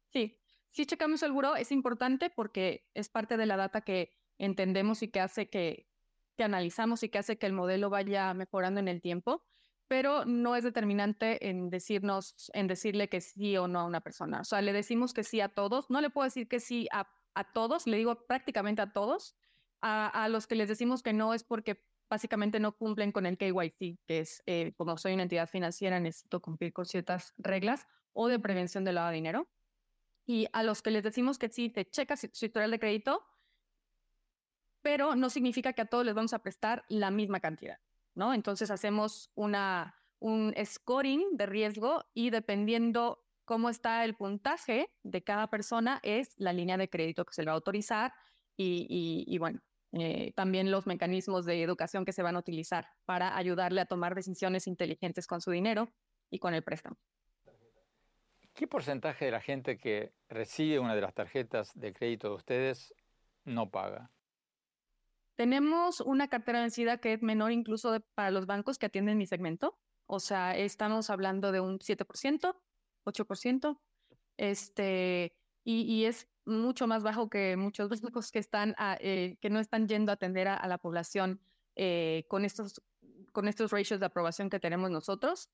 Sí, 0.08 0.38
si 0.70 0.86
checamos 0.86 1.22
el 1.22 1.32
buró, 1.32 1.54
es 1.56 1.70
importante 1.70 2.30
porque 2.30 2.86
es 2.94 3.10
parte 3.10 3.36
de 3.36 3.44
la 3.44 3.58
data 3.58 3.82
que 3.82 4.10
entendemos 4.44 5.02
y 5.02 5.08
que 5.08 5.20
hace 5.20 5.48
que, 5.48 5.86
que 6.36 6.44
analizamos 6.44 7.02
y 7.02 7.08
que 7.08 7.18
hace 7.18 7.38
que 7.38 7.46
el 7.46 7.52
modelo 7.52 7.90
vaya 7.90 8.34
mejorando 8.34 8.80
en 8.80 8.88
el 8.88 9.00
tiempo 9.00 9.42
pero 9.92 10.24
no 10.24 10.56
es 10.56 10.64
determinante 10.64 11.50
en 11.50 11.68
decirnos, 11.68 12.50
en 12.54 12.66
decirle 12.66 13.10
que 13.10 13.20
sí 13.20 13.58
o 13.58 13.68
no 13.68 13.80
a 13.80 13.84
una 13.84 14.00
persona. 14.00 14.40
O 14.40 14.44
sea, 14.44 14.62
le 14.62 14.72
decimos 14.72 15.12
que 15.12 15.22
sí 15.22 15.42
a 15.42 15.50
todos. 15.50 15.90
No 15.90 16.00
le 16.00 16.08
puedo 16.08 16.24
decir 16.24 16.48
que 16.48 16.60
sí 16.60 16.88
a, 16.92 17.06
todos, 17.52 17.86
le 17.86 17.98
digo 17.98 18.26
prácticamente 18.26 18.80
a 18.80 18.90
todos. 18.90 19.36
A, 19.82 20.30
los 20.30 20.46
que 20.46 20.54
les 20.54 20.70
decimos 20.70 21.02
que 21.02 21.12
no 21.12 21.34
es 21.34 21.44
porque 21.44 21.84
básicamente 22.08 22.58
no 22.58 22.72
cumplen 22.72 23.12
con 23.12 23.26
el 23.26 23.36
KYC, 23.36 23.98
que 24.06 24.20
es 24.20 24.42
eh, 24.46 24.72
como 24.78 24.96
soy 24.96 25.12
una 25.12 25.24
entidad 25.24 25.46
financiera, 25.46 26.00
necesito 26.00 26.40
cumplir 26.40 26.72
con 26.72 26.86
ciertas 26.86 27.34
reglas 27.36 27.86
o 28.14 28.28
de 28.28 28.38
prevención 28.38 28.84
del 28.84 28.94
lavado 28.94 29.10
de 29.10 29.16
dinero. 29.16 29.50
Y 30.24 30.46
a 30.54 30.62
los 30.62 30.80
que 30.80 30.90
les 30.90 31.02
decimos 31.02 31.36
que 31.36 31.50
sí, 31.50 31.68
te 31.68 31.84
checas 31.84 32.20
su 32.32 32.46
historial 32.46 32.70
de 32.70 32.78
crédito, 32.78 33.22
pero 34.82 35.14
no 35.16 35.30
significa 35.30 35.72
que 35.72 35.82
a 35.82 35.86
todos 35.86 36.04
les 36.04 36.14
vamos 36.14 36.34
a 36.34 36.40
prestar 36.40 36.84
la 36.88 37.10
misma 37.10 37.40
cantidad. 37.40 37.78
¿no? 38.14 38.34
Entonces 38.34 38.70
hacemos 38.70 39.30
una, 39.34 39.94
un 40.18 40.54
scoring 40.64 41.36
de 41.36 41.46
riesgo 41.46 42.04
y 42.14 42.30
dependiendo 42.30 43.24
cómo 43.44 43.70
está 43.70 44.04
el 44.04 44.14
puntaje 44.14 44.90
de 45.02 45.22
cada 45.22 45.48
persona 45.48 46.00
es 46.02 46.34
la 46.38 46.52
línea 46.52 46.76
de 46.76 46.88
crédito 46.88 47.24
que 47.24 47.34
se 47.34 47.42
le 47.42 47.46
va 47.46 47.52
a 47.52 47.56
autorizar 47.56 48.12
y, 48.56 49.36
bueno, 49.38 49.60
eh, 49.92 50.32
también 50.36 50.70
los 50.70 50.86
mecanismos 50.86 51.44
de 51.44 51.62
educación 51.62 52.04
que 52.04 52.12
se 52.12 52.22
van 52.22 52.36
a 52.36 52.38
utilizar 52.38 52.86
para 53.04 53.36
ayudarle 53.36 53.80
a 53.80 53.86
tomar 53.86 54.14
decisiones 54.14 54.68
inteligentes 54.68 55.26
con 55.26 55.40
su 55.40 55.50
dinero 55.50 55.92
y 56.30 56.38
con 56.38 56.54
el 56.54 56.62
préstamo. 56.62 56.96
¿Qué 58.54 58.68
porcentaje 58.68 59.24
de 59.24 59.30
la 59.32 59.40
gente 59.40 59.78
que 59.78 60.12
recibe 60.28 60.78
una 60.78 60.94
de 60.94 61.00
las 61.00 61.14
tarjetas 61.14 61.72
de 61.74 61.92
crédito 61.92 62.28
de 62.28 62.34
ustedes 62.34 62.94
no 63.44 63.70
paga? 63.70 64.10
Tenemos 65.34 66.00
una 66.00 66.28
cartera 66.28 66.60
vencida 66.60 66.98
que 66.98 67.14
es 67.14 67.22
menor 67.22 67.52
incluso 67.52 68.00
para 68.14 68.30
los 68.30 68.46
bancos 68.46 68.78
que 68.78 68.86
atienden 68.86 69.18
mi 69.18 69.26
segmento. 69.26 69.78
O 70.06 70.20
sea, 70.20 70.56
estamos 70.56 71.08
hablando 71.10 71.52
de 71.52 71.60
un 71.60 71.78
7%, 71.78 72.54
8%, 73.04 73.80
este, 74.36 75.34
y, 75.64 76.04
es 76.04 76.28
mucho 76.44 76.86
más 76.86 77.02
bajo 77.02 77.30
que 77.30 77.56
muchos 77.56 77.88
bancos 78.02 78.30
que, 78.30 78.38
están 78.38 78.74
eh, 79.00 79.36
que 79.40 79.50
no 79.50 79.60
están 79.60 79.88
yendo 79.88 80.12
a 80.12 80.14
atender 80.14 80.48
a, 80.48 80.66
la 80.66 80.78
población 80.78 81.40
eh, 81.76 82.24
con, 82.28 82.44
estos, 82.44 82.82
con 83.32 83.48
estos 83.48 83.70
ratios 83.70 84.00
de 84.00 84.06
aprobación 84.06 84.50
que 84.50 84.60
tenemos 84.60 84.90
nosotros. 84.90 85.50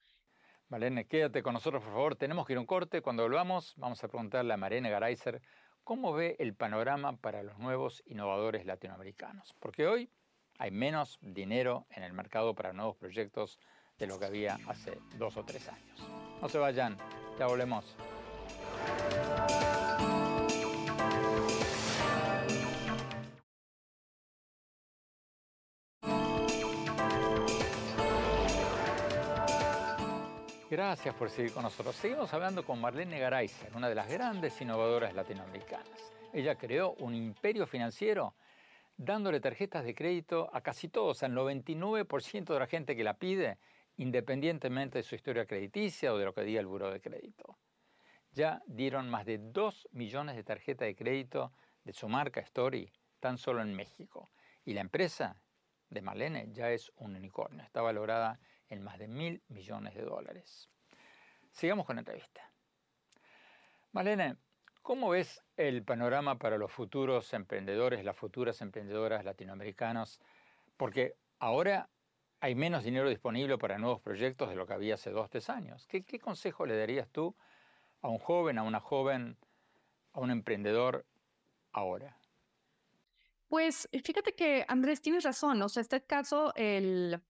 Malene, 0.69 1.07
quédate 1.07 1.43
con 1.43 1.55
nosotros, 1.55 1.83
por 1.83 1.93
favor. 1.93 2.17
Tenemos 2.17 2.47
que 2.47 2.53
ir 2.53 2.59
a 2.59 2.61
un 2.61 2.67
corte. 2.67 3.01
Cuando 3.01 3.23
volvamos, 3.23 3.75
vamos 3.77 4.03
a 4.05 4.09
preguntarle 4.09 4.53
a 4.53 4.57
Marene 4.57 4.91
Garaiser 4.91 5.41
¿Cómo 5.89 6.13
ve 6.13 6.37
el 6.39 6.53
panorama 6.53 7.17
para 7.17 7.43
los 7.43 7.59
nuevos 7.59 8.03
innovadores 8.05 8.67
latinoamericanos? 8.67 9.55
Porque 9.59 9.87
hoy 9.87 10.11
hay 10.59 10.71
menos 10.71 11.19
dinero 11.23 11.87
en 11.89 12.03
el 12.03 12.13
mercado 12.13 12.55
para 12.55 12.75
nuevos 12.75 12.95
proyectos 12.97 13.59
de 13.97 14.07
lo 14.07 14.19
que 14.19 14.27
había 14.27 14.59
hace 14.69 14.99
dos 15.17 15.39
o 15.39 15.47
tres 15.47 15.67
años. 15.67 16.07
No 16.43 16.49
se 16.51 16.59
vayan, 16.59 16.99
ya 17.39 17.47
volvemos. 17.47 17.97
Gracias 30.79 31.13
por 31.17 31.29
seguir 31.29 31.53
con 31.53 31.65
nosotros. 31.65 31.97
Seguimos 31.97 32.33
hablando 32.33 32.65
con 32.65 32.81
Marlene 32.81 33.19
Garayza, 33.19 33.67
una 33.75 33.89
de 33.89 33.97
las 33.97 34.09
grandes 34.09 34.61
innovadoras 34.61 35.13
latinoamericanas. 35.13 36.13
Ella 36.33 36.55
creó 36.55 36.93
un 37.01 37.17
imperio 37.17 37.67
financiero 37.67 38.37
dándole 38.97 39.41
tarjetas 39.41 39.85
de 39.85 39.93
crédito 39.93 40.49
a 40.53 40.61
casi 40.61 40.89
todos, 40.89 41.25
al 41.25 41.33
99% 41.33 42.45
de 42.45 42.59
la 42.61 42.69
gente 42.69 42.95
que 42.95 43.03
la 43.03 43.15
pide, 43.15 43.59
independientemente 43.97 44.99
de 44.99 45.03
su 45.03 45.17
historia 45.17 45.47
crediticia 45.47 46.15
o 46.15 46.17
de 46.17 46.27
lo 46.27 46.33
que 46.33 46.43
diga 46.43 46.61
el 46.61 46.67
buro 46.67 46.93
de 46.93 47.01
crédito. 47.01 47.59
Ya 48.31 48.63
dieron 48.69 49.11
más 49.11 49.27
de 49.27 49.39
2 49.39 49.89
millones 49.91 50.37
de 50.37 50.45
tarjetas 50.45 50.87
de 50.87 50.95
crédito 50.95 51.53
de 51.83 51.93
su 51.93 52.09
marca 52.09 52.39
Story, 52.39 52.89
tan 53.19 53.37
solo 53.37 53.63
en 53.63 53.75
México. 53.75 54.31
Y 54.65 54.75
la 54.75 54.83
empresa 54.83 55.43
de 55.91 56.03
Marlene 56.03 56.47
ya 56.53 56.71
es 56.71 56.93
un 56.99 57.17
unicornio, 57.17 57.65
está 57.65 57.83
valorada 57.83 58.39
en 58.69 58.83
más 58.83 58.99
de 58.99 59.09
mil 59.09 59.43
millones 59.49 59.95
de 59.95 60.03
dólares. 60.03 60.69
Sigamos 61.51 61.87
con 61.87 61.97
la 61.97 62.01
entrevista. 62.01 62.51
Malena, 63.93 64.37
¿cómo 64.83 65.11
ves 65.11 65.43
el 65.57 65.83
panorama 65.83 66.39
para 66.39 66.59
los 66.59 66.71
futuros 66.71 67.33
emprendedores, 67.33 68.05
las 68.05 68.17
futuras 68.17 68.61
emprendedoras 68.61 69.25
latinoamericanas? 69.25 70.21
Porque 70.77 71.17
ahora 71.39 71.89
hay 72.41 72.55
menos 72.55 72.85
dinero 72.85 73.09
disponible 73.09 73.59
para 73.59 73.79
nuevos 73.79 74.01
proyectos 74.01 74.49
de 74.49 74.57
lo 74.57 74.67
que 74.67 74.75
había 74.75 74.95
hace 74.95 75.11
dos, 75.11 75.29
tres 75.31 75.51
años. 75.51 75.87
¿Qué, 75.87 76.05
qué 76.05 76.19
consejo 76.19 76.67
le 76.67 76.77
darías 76.77 77.09
tú 77.09 77.35
a 78.03 78.09
un 78.09 78.19
joven, 78.19 78.59
a 78.59 78.63
una 78.63 78.81
joven, 78.81 79.37
a 80.13 80.21
un 80.21 80.31
emprendedor 80.31 81.05
ahora? 81.73 82.17
Pues 83.49 83.89
fíjate 84.05 84.35
que 84.35 84.65
Andrés 84.69 85.01
tienes 85.01 85.25
razón, 85.25 85.61
o 85.63 85.69
sea, 85.69 85.81
este 85.81 86.03
caso, 86.03 86.53
el, 86.55 87.21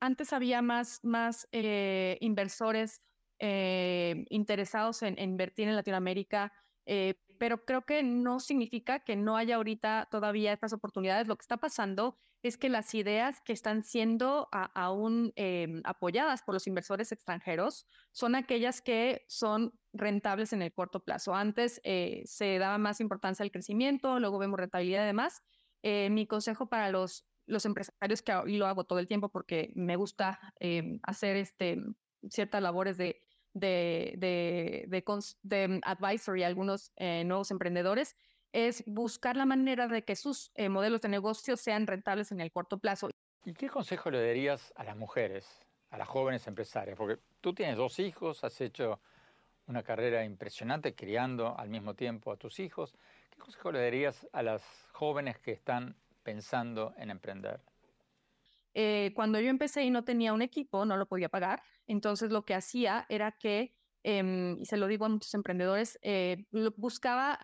antes 0.00 0.32
había 0.32 0.62
más, 0.62 1.00
más 1.02 1.46
eh, 1.52 2.16
inversores 2.20 3.02
eh, 3.38 4.24
interesados 4.30 5.02
en, 5.02 5.18
invertir 5.18 5.68
en 5.68 5.76
Latinoamérica, 5.76 6.52
eh, 6.86 7.14
pero 7.38 7.64
creo 7.64 7.82
que 7.82 8.02
no 8.02 8.40
significa 8.40 9.00
que 9.00 9.16
no 9.16 9.36
haya 9.36 9.56
ahorita 9.56 10.08
todavía 10.10 10.52
estas 10.52 10.72
oportunidades. 10.72 11.26
Lo 11.26 11.36
que 11.36 11.42
está 11.42 11.58
pasando 11.58 12.18
es 12.42 12.56
que 12.56 12.70
las 12.70 12.94
ideas 12.94 13.40
que 13.44 13.52
están 13.52 13.84
siendo 13.84 14.48
aún 14.50 15.32
apoyadas 15.84 16.42
por 16.42 16.54
los 16.54 16.66
inversores 16.66 17.12
extranjeros 17.12 17.86
son 18.12 18.34
aquellas 18.34 18.80
que 18.80 19.24
son 19.28 19.74
rentables 19.92 20.54
en 20.54 20.62
el 20.62 20.72
corto 20.72 21.00
plazo. 21.04 21.34
Antes 21.34 21.82
se 21.82 22.58
daba 22.58 22.78
más 22.78 23.00
importancia 23.00 23.42
al 23.42 23.50
crecimiento, 23.50 24.18
luego 24.20 24.38
vemos 24.38 24.58
rentabilidad 24.58 25.04
y 25.04 25.06
demás. 25.06 25.42
mi 25.82 26.26
consejo 26.26 26.70
para 26.70 26.90
los 26.90 27.29
los 27.50 27.64
empresarios 27.66 28.22
que 28.22 28.32
lo 28.46 28.66
hago 28.66 28.84
todo 28.84 28.98
el 28.98 29.08
tiempo 29.08 29.28
porque 29.28 29.72
me 29.74 29.96
gusta 29.96 30.38
em, 30.58 31.00
hacer 31.02 31.36
este, 31.36 31.78
ciertas 32.28 32.62
labores 32.62 32.96
de, 32.96 33.20
de, 33.52 34.14
de, 34.16 34.86
de, 35.42 35.80
advisory 35.84 36.44
a 36.44 36.46
algunos 36.46 36.92
eh, 36.96 37.24
nuevos 37.24 37.50
emprendedores, 37.50 38.16
es 38.52 38.82
buscar 38.86 39.36
la 39.36 39.46
manera 39.46 39.86
de 39.88 40.04
que 40.04 40.16
sus 40.16 40.50
eh, 40.54 40.68
modelos 40.68 41.00
de 41.00 41.08
negocio 41.08 41.56
sean 41.56 41.86
rentables 41.86 42.32
en 42.32 42.40
el 42.40 42.50
corto 42.50 42.78
plazo. 42.78 43.10
¿Y 43.44 43.54
qué 43.54 43.68
consejo 43.68 44.10
le 44.10 44.24
darías 44.24 44.72
a 44.76 44.84
las 44.84 44.96
mujeres, 44.96 45.60
a 45.90 45.98
las 45.98 46.08
jóvenes 46.08 46.46
empresarias? 46.46 46.96
Porque 46.96 47.20
tú 47.40 47.54
tienes 47.54 47.76
dos 47.76 47.98
hijos, 47.98 48.44
has 48.44 48.60
hecho 48.60 49.00
una 49.66 49.82
carrera 49.82 50.24
impresionante 50.24 50.94
criando 50.94 51.56
al 51.56 51.68
mismo 51.68 51.94
tiempo 51.94 52.32
a 52.32 52.36
tus 52.36 52.58
hijos. 52.58 52.94
¿Qué 53.30 53.38
consejo 53.38 53.70
le 53.72 53.80
darías 53.80 54.26
a 54.32 54.42
las 54.42 54.62
jóvenes 54.92 55.38
que 55.38 55.52
están 55.52 55.96
pensando 56.30 56.94
en 56.96 57.10
emprender? 57.10 57.60
Eh, 58.72 59.12
cuando 59.14 59.40
yo 59.40 59.48
empecé 59.48 59.82
y 59.82 59.90
no 59.90 60.04
tenía 60.04 60.32
un 60.32 60.42
equipo, 60.42 60.84
no 60.84 60.96
lo 60.96 61.06
podía 61.06 61.28
pagar. 61.28 61.62
Entonces 61.86 62.30
lo 62.30 62.44
que 62.44 62.54
hacía 62.54 63.04
era 63.08 63.32
que, 63.32 63.74
em, 64.04 64.56
y 64.60 64.64
se 64.64 64.76
lo 64.76 64.86
digo 64.86 65.04
a 65.04 65.08
muchos 65.08 65.34
emprendedores, 65.34 65.98
eh, 66.02 66.46
buscaba 66.76 67.38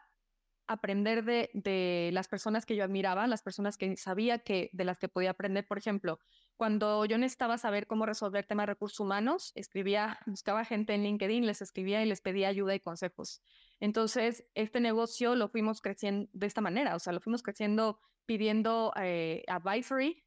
aprender 0.69 1.25
de, 1.25 1.51
de, 1.55 2.11
las 2.13 2.29
personas 2.29 2.67
que 2.67 2.75
yo 2.77 2.83
admiraba, 2.85 3.27
las 3.27 3.43
personas 3.43 3.77
que 3.77 3.97
sabía 3.97 4.39
que 4.41 4.71
de 4.73 4.85
las 4.85 4.99
que 4.99 5.09
podía 5.09 5.31
aprender. 5.31 5.67
Por 5.67 5.79
ejemplo, 5.79 6.19
cuando 6.57 7.05
yo 7.05 7.19
necesitaba 7.19 7.59
saber 7.59 7.87
cómo 7.87 8.07
resolver 8.07 8.47
temas 8.47 8.65
de 8.65 8.73
recursos 8.73 9.01
humanos, 9.01 9.53
escribía, 9.55 10.19
buscaba 10.27 10.65
gente 10.65 10.95
en 10.95 11.03
LinkedIn, 11.03 11.47
les 11.47 11.63
escribía 11.63 12.03
y 12.03 12.07
les 12.07 12.21
pedía 12.21 12.49
ayuda 12.49 12.75
y 12.75 12.81
consejos. 12.81 13.43
Entonces, 13.79 14.45
este 14.55 14.81
negocio 14.81 15.35
lo 15.35 15.49
fuimos 15.49 15.81
creciendo 15.81 16.29
de 16.33 16.47
esta 16.47 16.61
manera, 16.61 16.97
o 16.97 16.99
sea, 16.99 17.13
lo 17.13 17.21
fuimos 17.21 17.43
creciendo 17.43 18.01
pidiendo 18.27 18.93
eh, 18.97 19.45
advisory. 19.47 20.23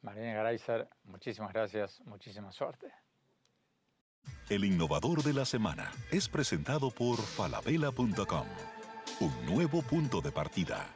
Marina 0.00 0.34
Garayzer, 0.34 0.88
muchísimas 1.04 1.52
gracias, 1.52 2.00
muchísima 2.06 2.50
suerte. 2.50 2.92
El 4.48 4.64
innovador 4.64 5.22
de 5.22 5.32
la 5.32 5.44
semana 5.44 5.92
es 6.10 6.28
presentado 6.28 6.90
por 6.90 7.16
falabella.com. 7.18 8.46
Un 9.20 9.46
nuevo 9.46 9.82
punto 9.82 10.20
de 10.20 10.32
partida. 10.32 10.86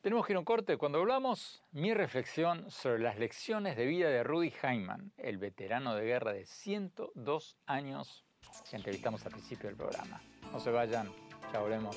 Tenemos 0.00 0.26
que 0.26 0.32
ir 0.32 0.36
a 0.36 0.38
un 0.38 0.44
corte. 0.44 0.76
Cuando 0.76 1.00
hablamos, 1.00 1.62
mi 1.72 1.92
reflexión 1.92 2.70
sobre 2.70 3.00
las 3.00 3.18
lecciones 3.18 3.76
de 3.76 3.86
vida 3.86 4.08
de 4.08 4.22
Rudy 4.22 4.52
Heimann, 4.62 5.12
el 5.16 5.38
veterano 5.38 5.94
de 5.94 6.04
guerra 6.04 6.32
de 6.32 6.46
102 6.46 7.56
años 7.66 8.24
que 8.70 8.76
entrevistamos 8.76 9.24
al 9.26 9.32
principio 9.32 9.68
del 9.68 9.76
programa. 9.76 10.22
No 10.52 10.60
se 10.60 10.70
vayan, 10.70 11.10
ya 11.52 11.60
volvemos. 11.60 11.96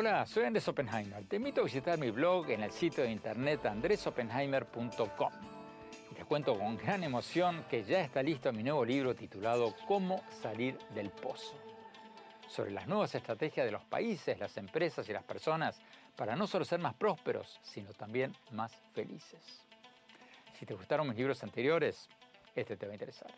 Hola, 0.00 0.24
soy 0.26 0.44
Andrés 0.44 0.68
Oppenheimer. 0.68 1.24
Te 1.24 1.34
invito 1.34 1.60
a 1.60 1.64
visitar 1.64 1.98
mi 1.98 2.12
blog 2.12 2.48
en 2.50 2.62
el 2.62 2.70
sitio 2.70 3.02
de 3.02 3.10
internet 3.10 3.66
andresoppenheimer.com. 3.66 5.32
Y 6.12 6.14
te 6.14 6.24
cuento 6.24 6.56
con 6.56 6.76
gran 6.76 7.02
emoción 7.02 7.64
que 7.68 7.82
ya 7.82 8.02
está 8.02 8.22
listo 8.22 8.52
mi 8.52 8.62
nuevo 8.62 8.84
libro 8.84 9.16
titulado 9.16 9.74
Cómo 9.88 10.22
salir 10.40 10.78
del 10.94 11.10
pozo. 11.10 11.52
Sobre 12.46 12.70
las 12.70 12.86
nuevas 12.86 13.12
estrategias 13.12 13.66
de 13.66 13.72
los 13.72 13.84
países, 13.86 14.38
las 14.38 14.56
empresas 14.56 15.08
y 15.08 15.12
las 15.12 15.24
personas 15.24 15.80
para 16.14 16.36
no 16.36 16.46
solo 16.46 16.64
ser 16.64 16.78
más 16.78 16.94
prósperos, 16.94 17.58
sino 17.64 17.92
también 17.92 18.32
más 18.52 18.70
felices. 18.94 19.64
Si 20.60 20.64
te 20.64 20.74
gustaron 20.74 21.08
mis 21.08 21.16
libros 21.16 21.42
anteriores, 21.42 22.08
este 22.54 22.76
te 22.76 22.86
va 22.86 22.92
a 22.92 22.94
interesar. 22.94 23.32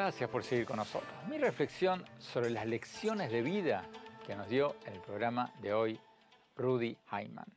Gracias 0.00 0.30
por 0.30 0.44
seguir 0.44 0.64
con 0.64 0.76
nosotros. 0.76 1.10
Mi 1.28 1.38
reflexión 1.38 2.04
sobre 2.20 2.50
las 2.50 2.66
lecciones 2.66 3.32
de 3.32 3.42
vida 3.42 3.84
que 4.24 4.36
nos 4.36 4.48
dio 4.48 4.76
en 4.86 4.92
el 4.92 5.00
programa 5.00 5.52
de 5.60 5.72
hoy 5.72 5.98
Rudy 6.54 6.96
Hyman, 7.10 7.52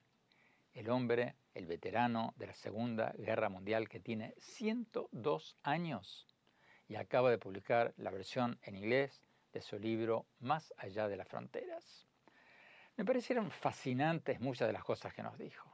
el 0.73 0.89
hombre, 0.89 1.35
el 1.53 1.67
veterano 1.67 2.33
de 2.37 2.47
la 2.47 2.55
Segunda 2.55 3.13
Guerra 3.15 3.49
Mundial 3.49 3.87
que 3.87 3.99
tiene 3.99 4.33
102 4.39 5.55
años 5.61 6.25
y 6.87 6.95
acaba 6.95 7.29
de 7.29 7.37
publicar 7.37 7.93
la 7.97 8.09
versión 8.09 8.57
en 8.63 8.75
inglés 8.75 9.21
de 9.53 9.61
su 9.61 9.77
libro 9.77 10.25
Más 10.39 10.73
allá 10.79 11.07
de 11.07 11.17
las 11.17 11.27
fronteras. 11.27 12.07
Me 12.97 13.05
parecieron 13.05 13.51
fascinantes 13.51 14.39
muchas 14.41 14.67
de 14.67 14.73
las 14.73 14.83
cosas 14.83 15.13
que 15.13 15.21
nos 15.21 15.37
dijo, 15.37 15.71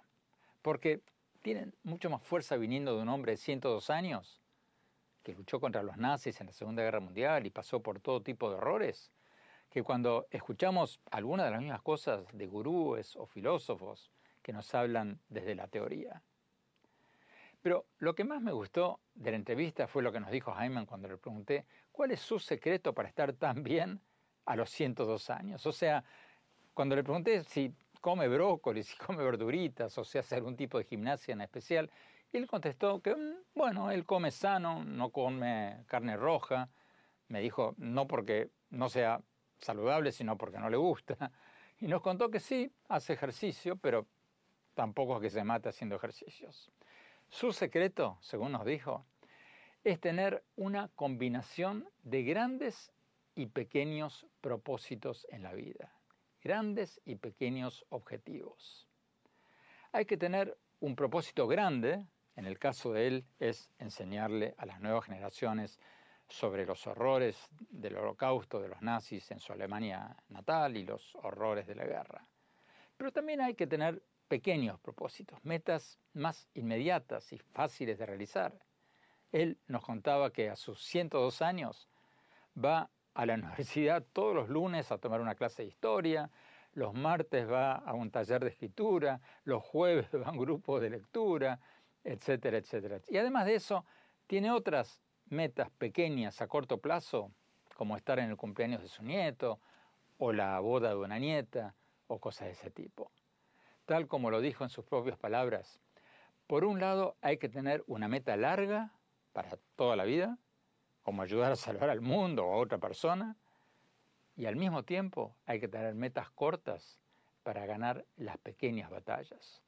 porque 0.61 0.99
tienen 1.41 1.74
mucho 1.84 2.09
más 2.09 2.22
fuerza 2.24 2.57
viniendo 2.57 2.93
de 2.93 3.03
un 3.03 3.07
hombre 3.07 3.32
de 3.32 3.38
102 3.38 3.89
años 3.89 4.41
que 5.28 5.34
luchó 5.34 5.59
contra 5.59 5.84
los 5.84 5.97
nazis 5.97 6.39
en 6.39 6.47
la 6.47 6.53
Segunda 6.53 6.84
Guerra 6.84 7.01
Mundial 7.01 7.45
y 7.45 7.49
pasó 7.49 7.82
por 7.82 7.99
todo 7.99 8.21
tipo 8.21 8.49
de 8.49 8.55
horrores, 8.55 9.11
que 9.69 9.84
cuando 9.84 10.25
escuchamos 10.32 11.01
algunas 11.11 11.47
de 11.47 11.51
las 11.51 11.59
mismas 11.59 11.82
cosas 11.82 12.25
de 12.32 12.47
gurúes 12.47 13.13
o 13.17 13.25
filósofos 13.25 14.09
que 14.41 14.53
nos 14.53 14.73
hablan 14.73 15.19
desde 15.28 15.53
la 15.53 15.67
teoría. 15.67 16.23
Pero 17.61 17.88
lo 17.97 18.15
que 18.15 18.23
más 18.23 18.41
me 18.41 18.53
gustó 18.53 19.01
de 19.15 19.32
la 19.32 19.36
entrevista 19.36 19.86
fue 19.89 20.01
lo 20.01 20.13
que 20.13 20.21
nos 20.21 20.32
dijo 20.32 20.55
Hyman 20.57 20.86
cuando 20.86 21.09
le 21.09 21.17
pregunté 21.17 21.65
cuál 21.91 22.11
es 22.11 22.21
su 22.21 22.39
secreto 22.39 22.93
para 22.93 23.09
estar 23.09 23.34
tan 23.34 23.63
bien 23.63 23.99
a 24.45 24.55
los 24.55 24.69
102 24.69 25.30
años. 25.30 25.65
O 25.65 25.73
sea, 25.73 26.05
cuando 26.73 26.95
le 26.95 27.03
pregunté 27.03 27.43
si 27.43 27.75
come 27.99 28.30
brócoli, 28.30 28.82
si 28.82 28.95
come 28.95 29.25
verduritas 29.25 29.97
o 29.97 30.05
si 30.05 30.19
hace 30.19 30.36
algún 30.36 30.55
tipo 30.55 30.78
de 30.78 30.86
gimnasia 30.86 31.34
en 31.34 31.41
especial, 31.41 31.91
y 32.32 32.38
él 32.38 32.47
contestó 32.47 33.01
que, 33.01 33.15
mm, 33.15 33.36
bueno, 33.55 33.91
él 33.91 34.05
come 34.05 34.32
sano, 34.32 34.84
no 34.84 35.11
come 35.11 35.84
carne 35.88 36.17
roja. 36.17 36.69
Me 37.28 37.41
dijo, 37.41 37.73
no 37.78 38.07
porque 38.07 38.49
no 38.69 38.89
sea 38.89 39.21
saludable, 39.59 40.11
sino 40.11 40.38
porque 40.38 40.59
no 40.59 40.69
le 40.69 40.78
gusta. 40.78 41.15
Y 41.80 41.86
nos 41.86 42.01
contó 42.01 42.32
que 42.32 42.39
sí, 42.39 42.71
hace 42.89 43.13
ejercicio, 43.13 43.75
pero 43.75 44.07
tampoco 44.73 45.17
es 45.17 45.21
que 45.21 45.30
se 45.30 45.43
mate 45.43 45.69
haciendo 45.69 45.95
ejercicios. 45.95 46.71
Su 47.30 47.51
secreto, 47.51 48.17
según 48.21 48.53
nos 48.53 48.65
dijo, 48.65 49.05
es 49.84 49.99
tener 49.99 50.43
una 50.55 50.89
combinación 50.95 51.88
de 52.01 52.23
grandes 52.23 52.91
y 53.36 53.45
pequeños 53.45 54.25
propósitos 54.41 55.28
en 55.30 55.43
la 55.43 55.53
vida, 55.53 55.93
grandes 56.41 56.99
y 57.05 57.15
pequeños 57.15 57.86
objetivos. 57.89 58.88
Hay 59.91 60.05
que 60.05 60.17
tener 60.17 60.57
un 60.80 60.95
propósito 60.95 61.47
grande, 61.47 62.03
en 62.38 62.46
el 62.46 62.60
caso 62.60 62.94
de 62.94 63.08
él 63.08 63.26
es 63.40 63.70
enseñarle 63.80 64.54
a 64.58 64.66
las 64.66 64.80
nuevas 64.80 65.06
generaciones 65.06 65.80
sobre 66.30 66.66
los 66.66 66.86
horrores 66.86 67.50
del 67.70 67.98
holocausto 67.98 68.62
de 68.62 68.70
los 68.70 68.82
nazis 68.82 69.32
en 69.32 69.40
su 69.40 69.54
Alemania 69.54 70.16
natal 70.30 70.78
y 70.78 70.86
los 70.86 71.16
horrores 71.16 71.66
de 71.66 71.76
la 71.76 71.86
guerra. 71.86 72.24
Pero 72.96 73.12
también 73.12 73.42
hay 73.42 73.56
que 73.56 73.66
tener 73.66 74.04
pequeños 74.28 74.80
propósitos, 74.80 75.44
metas 75.44 76.00
más 76.14 76.48
inmediatas 76.54 77.34
y 77.34 77.40
fáciles 77.40 77.98
de 77.98 78.06
realizar. 78.06 78.54
Él 79.32 79.58
nos 79.68 79.84
contaba 79.84 80.32
que 80.32 80.50
a 80.50 80.56
sus 80.56 80.80
102 80.84 81.42
años 81.42 81.90
va 82.56 82.92
a 83.16 83.26
la 83.26 83.34
universidad 83.36 84.06
todos 84.14 84.36
los 84.36 84.48
lunes 84.48 84.92
a 84.92 85.00
tomar 85.00 85.22
una 85.22 85.34
clase 85.34 85.64
de 85.64 85.70
historia, 85.70 86.30
los 86.74 86.94
martes 86.94 87.50
va 87.50 87.74
a 87.74 87.94
un 87.94 88.12
taller 88.12 88.44
de 88.44 88.52
escritura, 88.52 89.20
los 89.44 89.64
jueves 89.64 90.08
va 90.14 90.28
a 90.28 90.32
un 90.32 90.38
grupo 90.38 90.80
de 90.80 90.92
lectura, 90.92 91.60
etcétera, 92.04 92.58
etcétera. 92.58 93.00
Y 93.08 93.18
además 93.18 93.45
de 93.45 93.56
eso, 93.56 93.86
tiene 94.28 94.52
otras 94.52 95.02
metas 95.30 95.70
pequeñas 95.72 96.41
a 96.41 96.48
corto 96.48 96.80
plazo, 96.80 97.32
como 97.76 97.95
estar 97.95 98.20
en 98.20 98.30
el 98.30 98.38
cumpleaños 98.38 98.82
de 98.82 98.88
su 98.88 99.04
nieto, 99.04 99.60
o 100.18 100.32
la 100.34 100.60
boda 100.60 100.89
de 100.89 100.95
una 100.95 101.20
nieta, 101.20 101.76
o 102.08 102.20
cosas 102.20 102.48
de 102.48 102.54
ese 102.54 102.72
tipo. 102.72 103.12
Tal 103.86 104.08
como 104.08 104.32
lo 104.32 104.41
dijo 104.41 104.64
en 104.64 104.70
sus 104.70 104.86
propias 104.86 105.18
palabras, 105.18 105.80
por 106.48 106.64
un 106.64 106.80
lado 106.80 107.18
hay 107.22 107.38
que 107.38 107.50
tener 107.50 107.84
una 107.88 108.08
meta 108.08 108.36
larga 108.38 108.93
para 109.34 109.58
toda 109.76 109.95
la 109.95 110.06
vida, 110.06 110.38
como 111.04 111.22
ayudar 111.22 111.52
a 111.52 111.56
salvar 111.56 111.89
al 111.89 112.02
mundo 112.02 112.45
o 112.45 112.54
a 112.54 112.58
otra 112.58 112.80
persona, 112.80 113.38
y 114.36 114.45
al 114.45 114.56
mismo 114.56 114.84
tiempo 114.84 115.36
hay 115.45 115.60
que 115.60 115.68
tener 115.68 115.95
metas 115.95 116.30
cortas 116.32 117.00
para 117.43 117.66
ganar 117.66 118.06
las 118.18 118.38
pequeñas 118.38 118.89
batallas. 118.89 119.62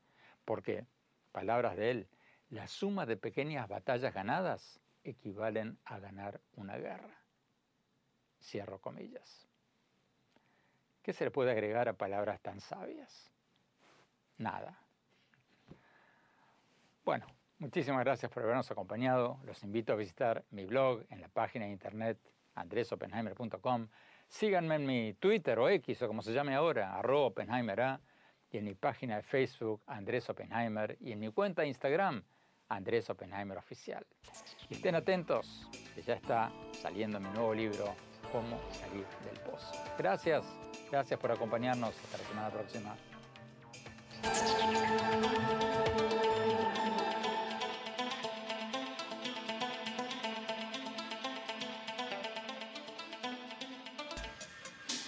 Porque, 0.46 0.86
palabras 1.32 1.76
de 1.76 1.92
él, 1.92 2.08
la 2.50 2.68
suma 2.68 3.06
de 3.06 3.18
pequeñas 3.18 3.68
batallas 3.68 4.14
ganadas 4.14 4.80
equivalen 5.04 5.78
a 5.86 6.00
ganar 6.00 6.42
una 6.56 6.78
guerra. 6.78 7.16
Cierro 8.42 8.80
comillas. 8.80 9.48
¿Qué 11.02 11.14
se 11.14 11.26
le 11.26 11.32
puede 11.32 11.52
agregar 11.52 11.88
a 11.90 11.94
palabras 11.94 12.42
tan 12.42 12.60
sabias? 12.60 13.32
Nada. 14.38 14.80
Bueno, 17.06 17.28
muchísimas 17.58 18.04
gracias 18.04 18.32
por 18.32 18.44
habernos 18.44 18.70
acompañado. 18.72 19.40
Los 19.44 19.64
invito 19.64 19.94
a 19.94 19.96
visitar 19.96 20.44
mi 20.52 20.66
blog 20.66 21.04
en 21.10 21.22
la 21.22 21.30
página 21.30 21.66
de 21.66 21.72
internet 21.72 22.18
andresopenheimer.com. 22.56 23.88
Síganme 24.28 24.76
en 24.76 24.86
mi 24.86 25.14
Twitter 25.14 25.58
o 25.60 25.70
X 25.70 26.02
o 26.04 26.08
como 26.08 26.22
se 26.22 26.34
llame 26.34 26.54
ahora, 26.54 26.96
arroba 26.98 27.28
Oppenheimer 27.28 28.00
y 28.52 28.58
en 28.58 28.66
mi 28.66 28.76
página 28.76 29.18
de 29.18 29.24
Facebook, 29.24 29.82
Andrés 29.88 30.30
Oppenheimer, 30.30 30.98
y 31.00 31.12
en 31.12 31.20
mi 31.20 31.32
cuenta 31.32 31.62
de 31.62 31.68
Instagram, 31.68 32.24
Andrés 32.70 33.10
Oppenheimer 33.10 33.58
Oficial. 33.58 34.06
Y 34.70 34.76
estén 34.76 34.96
atentos, 34.96 35.68
que 35.96 36.02
ya 36.02 36.14
está 36.14 36.52
saliendo 36.82 37.20
mi 37.20 37.30
nuevo 37.30 37.54
libro, 37.54 37.96
Cómo 38.32 38.60
salir 38.72 39.06
del 39.26 39.40
pozo. 39.44 39.72
Gracias, 39.98 40.46
gracias 40.92 41.20
por 41.20 41.32
acompañarnos. 41.32 41.96
Hasta 41.96 42.18
la 42.20 42.24
semana 42.26 42.50
próxima. 42.50 42.96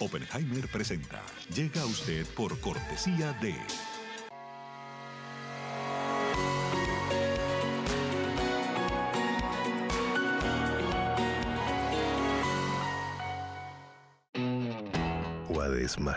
Oppenheimer 0.00 0.68
presenta. 0.68 1.22
Llega 1.54 1.82
a 1.82 1.86
usted 1.86 2.26
por 2.34 2.60
cortesía 2.60 3.32
de... 3.34 3.54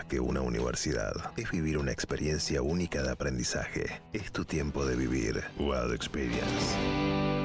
que 0.08 0.20
una 0.20 0.40
universidad. 0.40 1.12
Es 1.36 1.50
vivir 1.50 1.78
una 1.78 1.92
experiencia 1.92 2.62
única 2.62 3.02
de 3.02 3.10
aprendizaje. 3.10 4.00
Es 4.12 4.32
tu 4.32 4.44
tiempo 4.44 4.84
de 4.86 4.96
vivir. 4.96 5.44
UAD 5.58 5.94
Experience. 5.94 7.35